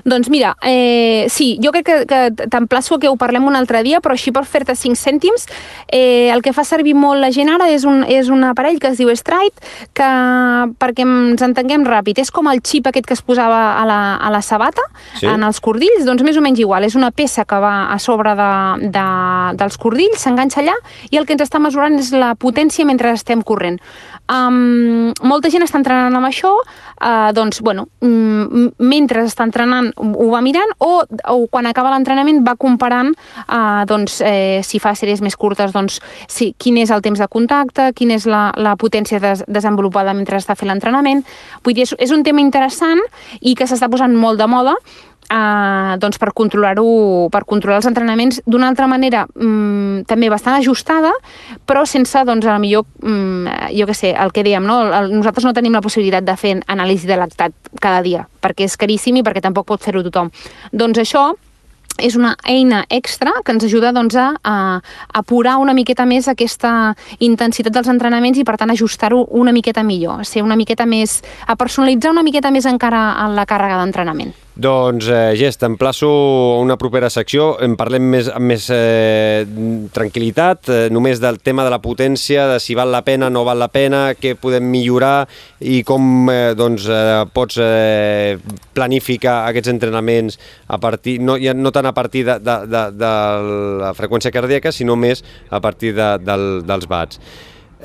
Doncs 0.04 0.30
mira, 0.30 0.56
eh, 0.62 1.28
sí, 1.30 1.60
jo 1.64 1.72
crec 1.72 1.86
que, 1.86 2.06
que 2.10 2.48
t'emplaço 2.50 3.00
que 3.00 3.08
ho 3.08 3.16
parlem 3.16 3.46
un 3.48 3.56
altre 3.56 3.84
dia, 3.84 4.02
però 4.02 4.18
així 4.18 4.34
per 4.36 4.46
fer-te 4.46 4.76
5 4.76 4.98
cèntims, 5.00 5.48
eh, 5.88 6.30
el 6.34 6.42
que 6.42 6.54
fa 6.54 6.66
servir 6.68 6.96
molt 6.96 7.22
la 7.22 7.32
gent 7.32 7.50
ara 7.54 7.70
és 7.72 7.86
un, 7.86 8.04
és 8.04 8.30
un 8.30 8.44
aparell 8.44 8.80
que 8.80 8.92
es 8.92 8.98
diu 8.98 9.14
Stride, 9.16 9.56
que 9.94 10.10
perquè 10.82 11.06
ens 11.06 11.42
entenguem 11.46 11.86
ràpid, 11.88 12.20
és 12.20 12.32
com 12.32 12.50
el 12.52 12.60
xip 12.66 12.88
aquest 12.88 13.06
que 13.08 13.14
es 13.16 13.22
posava 13.22 13.78
a 13.80 13.86
la, 13.86 14.00
a 14.16 14.32
la 14.34 14.42
sabata, 14.42 14.82
Sí. 15.16 15.22
sí. 15.22 15.28
en 15.28 15.44
els 15.44 15.60
cordills, 15.62 16.06
doncs 16.06 16.24
més 16.26 16.38
o 16.38 16.42
menys 16.44 16.60
igual, 16.60 16.84
és 16.84 16.96
una 16.96 17.12
peça 17.12 17.46
que 17.46 17.60
va 17.62 17.92
a 17.94 18.00
sobre 18.00 18.34
de, 18.36 18.50
de, 18.92 19.06
dels 19.60 19.78
cordills, 19.78 20.20
s'enganxa 20.22 20.62
allà, 20.62 20.76
i 21.12 21.18
el 21.20 21.26
que 21.26 21.36
ens 21.38 21.46
està 21.46 21.60
mesurant 21.62 21.96
és 22.00 22.12
la 22.12 22.34
potència 22.36 22.86
mentre 22.86 23.14
estem 23.16 23.42
corrent. 23.46 23.80
Um, 24.26 25.12
molta 25.22 25.52
gent 25.54 25.62
està 25.62 25.78
entrenant 25.78 26.16
amb 26.18 26.26
això, 26.26 26.50
uh, 26.58 27.30
doncs, 27.38 27.62
bueno, 27.62 27.88
mm, 28.02 28.72
mentre 28.82 29.22
està 29.28 29.46
entrenant 29.46 29.85
ho 29.96 30.30
va 30.32 30.42
mirant 30.46 30.72
o, 30.84 31.04
o 31.06 31.38
quan 31.52 31.68
acaba 31.70 31.92
l'entrenament 31.94 32.44
va 32.46 32.56
comparant 32.60 33.12
uh, 33.14 33.84
doncs, 33.90 34.20
eh, 34.26 34.62
si 34.66 34.80
fa 34.84 34.96
sèries 34.98 35.24
més 35.26 35.38
curtes, 35.40 35.74
doncs, 35.76 36.00
si, 36.28 36.52
quin 36.58 36.80
és 36.82 36.94
el 36.94 37.04
temps 37.06 37.20
de 37.22 37.30
contacte, 37.32 37.92
quina 37.98 38.18
és 38.20 38.28
la, 38.30 38.50
la 38.58 38.76
potència 38.80 39.22
des, 39.24 39.44
desenvolupada 39.48 40.14
mentre 40.18 40.40
està 40.42 40.56
fent 40.58 40.72
l'entrenament. 40.72 41.24
Vull 41.66 41.78
dir, 41.78 41.88
és, 41.88 41.96
és 42.00 42.14
un 42.16 42.24
tema 42.24 42.44
interessant 42.44 43.02
i 43.42 43.56
que 43.56 43.68
s'està 43.70 43.90
posant 43.92 44.16
molt 44.16 44.42
de 44.42 44.50
moda 44.52 44.76
eh, 45.30 45.96
doncs 46.02 46.20
per 46.22 46.32
controlar-ho, 46.38 47.30
per 47.34 47.44
controlar 47.50 47.80
els 47.82 47.90
entrenaments 47.90 48.42
d'una 48.46 48.70
altra 48.72 48.88
manera 48.88 49.26
mm, 49.28 50.06
també 50.10 50.30
bastant 50.30 50.60
ajustada, 50.60 51.14
però 51.66 51.86
sense, 51.90 52.26
doncs, 52.28 52.46
a 52.46 52.60
millor, 52.62 52.86
mm, 53.02 53.72
jo 53.78 53.90
què 53.90 53.98
sé, 53.98 54.14
el 54.14 54.34
que 54.36 54.46
dèiem, 54.46 54.66
no? 54.66 54.84
Nosaltres 55.12 55.48
no 55.48 55.56
tenim 55.58 55.76
la 55.76 55.84
possibilitat 55.86 56.28
de 56.28 56.38
fer 56.40 56.56
anàlisi 56.68 57.10
de 57.10 57.20
lactat 57.20 57.74
cada 57.82 58.04
dia, 58.06 58.28
perquè 58.42 58.70
és 58.70 58.78
caríssim 58.78 59.18
i 59.18 59.26
perquè 59.26 59.44
tampoc 59.44 59.68
pot 59.74 59.84
fer-ho 59.84 60.04
tothom. 60.06 60.32
Doncs 60.72 61.02
això 61.02 61.32
és 61.98 62.16
una 62.16 62.36
eina 62.44 62.84
extra 62.90 63.32
que 63.44 63.54
ens 63.56 63.64
ajuda 63.64 63.94
doncs, 63.96 64.16
a, 64.20 64.34
a 64.44 64.82
apurar 65.14 65.58
una 65.64 65.74
miqueta 65.74 66.06
més 66.06 66.28
aquesta 66.28 66.94
intensitat 67.20 67.74
dels 67.74 67.92
entrenaments 67.92 68.40
i 68.40 68.44
per 68.48 68.58
tant 68.60 68.74
ajustar-ho 68.74 69.26
una 69.32 69.56
miqueta 69.56 69.84
millor, 69.84 70.26
ser 70.28 70.44
una 70.44 70.60
miqueta 70.60 70.86
més, 70.86 71.22
a 71.48 71.56
personalitzar 71.56 72.12
una 72.12 72.26
miqueta 72.26 72.52
més 72.52 72.68
encara 72.68 73.14
en 73.26 73.38
la 73.40 73.48
càrrega 73.48 73.80
d'entrenament. 73.80 74.36
Doncs, 74.56 75.10
eh, 75.10 75.36
Gest, 75.36 75.64
emplaço 75.64 76.08
a 76.08 76.60
una 76.62 76.78
propera 76.78 77.10
secció. 77.10 77.58
En 77.60 77.74
parlem 77.76 78.06
més, 78.08 78.30
amb 78.32 78.48
més 78.48 78.70
eh, 78.72 79.44
tranquil·litat, 79.92 80.70
eh, 80.72 80.86
només 80.96 81.20
del 81.20 81.42
tema 81.44 81.66
de 81.68 81.74
la 81.74 81.82
potència, 81.84 82.46
de 82.48 82.62
si 82.64 82.72
val 82.74 82.88
la 82.94 83.02
pena, 83.04 83.28
no 83.30 83.44
val 83.44 83.60
la 83.60 83.68
pena, 83.68 84.14
què 84.16 84.38
podem 84.40 84.64
millorar 84.72 85.28
i 85.60 85.82
com 85.84 86.32
eh, 86.32 86.54
doncs, 86.56 86.86
eh, 86.88 87.26
pots 87.36 87.60
eh, 87.60 88.38
planificar 88.74 89.42
aquests 89.50 89.74
entrenaments 89.74 90.40
a 90.72 90.80
partir, 90.80 91.18
no, 91.20 91.36
ja, 91.36 91.52
no 91.52 91.74
tant 91.76 91.92
a 91.92 91.94
partir 91.98 92.24
de, 92.24 92.38
de, 92.40 92.56
de, 92.72 92.86
de 92.96 93.12
la 93.84 93.92
freqüència 93.98 94.32
cardíaca, 94.32 94.72
sinó 94.72 94.96
més 94.96 95.26
a 95.52 95.60
partir 95.60 95.92
de, 96.00 96.14
del, 96.24 96.64
dels 96.64 96.88
bats. 96.88 97.20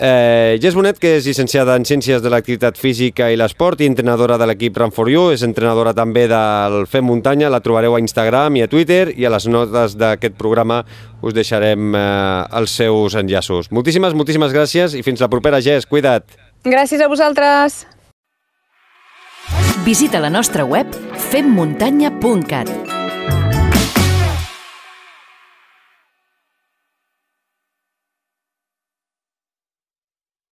Eh, 0.02 0.58
Jess 0.62 0.72
Bonet, 0.72 0.96
que 0.96 1.18
és 1.18 1.26
llicenciada 1.28 1.74
en 1.76 1.84
Ciències 1.84 2.22
de 2.24 2.30
l'Activitat 2.32 2.78
Física 2.80 3.26
i 3.28 3.36
l'Esport 3.36 3.82
i 3.84 3.88
entrenadora 3.90 4.38
de 4.40 4.46
l'equip 4.48 4.78
Run 4.80 4.94
for 4.96 5.10
You, 5.12 5.26
és 5.34 5.44
entrenadora 5.44 5.92
també 5.92 6.22
del 6.30 6.86
Fem 6.88 7.04
Muntanya, 7.04 7.50
la 7.52 7.60
trobareu 7.60 7.98
a 7.98 8.00
Instagram 8.00 8.56
i 8.56 8.64
a 8.64 8.70
Twitter 8.72 9.12
i 9.12 9.28
a 9.28 9.32
les 9.34 9.44
notes 9.52 9.98
d'aquest 10.00 10.38
programa 10.40 10.80
us 11.20 11.36
deixarem 11.36 11.92
eh, 11.92 12.00
els 12.62 12.78
seus 12.80 13.18
enllaços. 13.20 13.68
Moltíssimes, 13.76 14.16
moltíssimes 14.16 14.56
gràcies 14.56 14.96
i 14.96 15.04
fins 15.04 15.20
la 15.20 15.28
propera, 15.28 15.60
Jess, 15.60 15.84
cuida't! 15.84 16.24
Gràcies 16.64 17.04
a 17.04 17.08
vosaltres! 17.12 17.84
Visita 19.84 20.16
la 20.24 20.32
nostra 20.32 20.64
web 20.64 20.88
femmuntanya.cat 21.28 22.99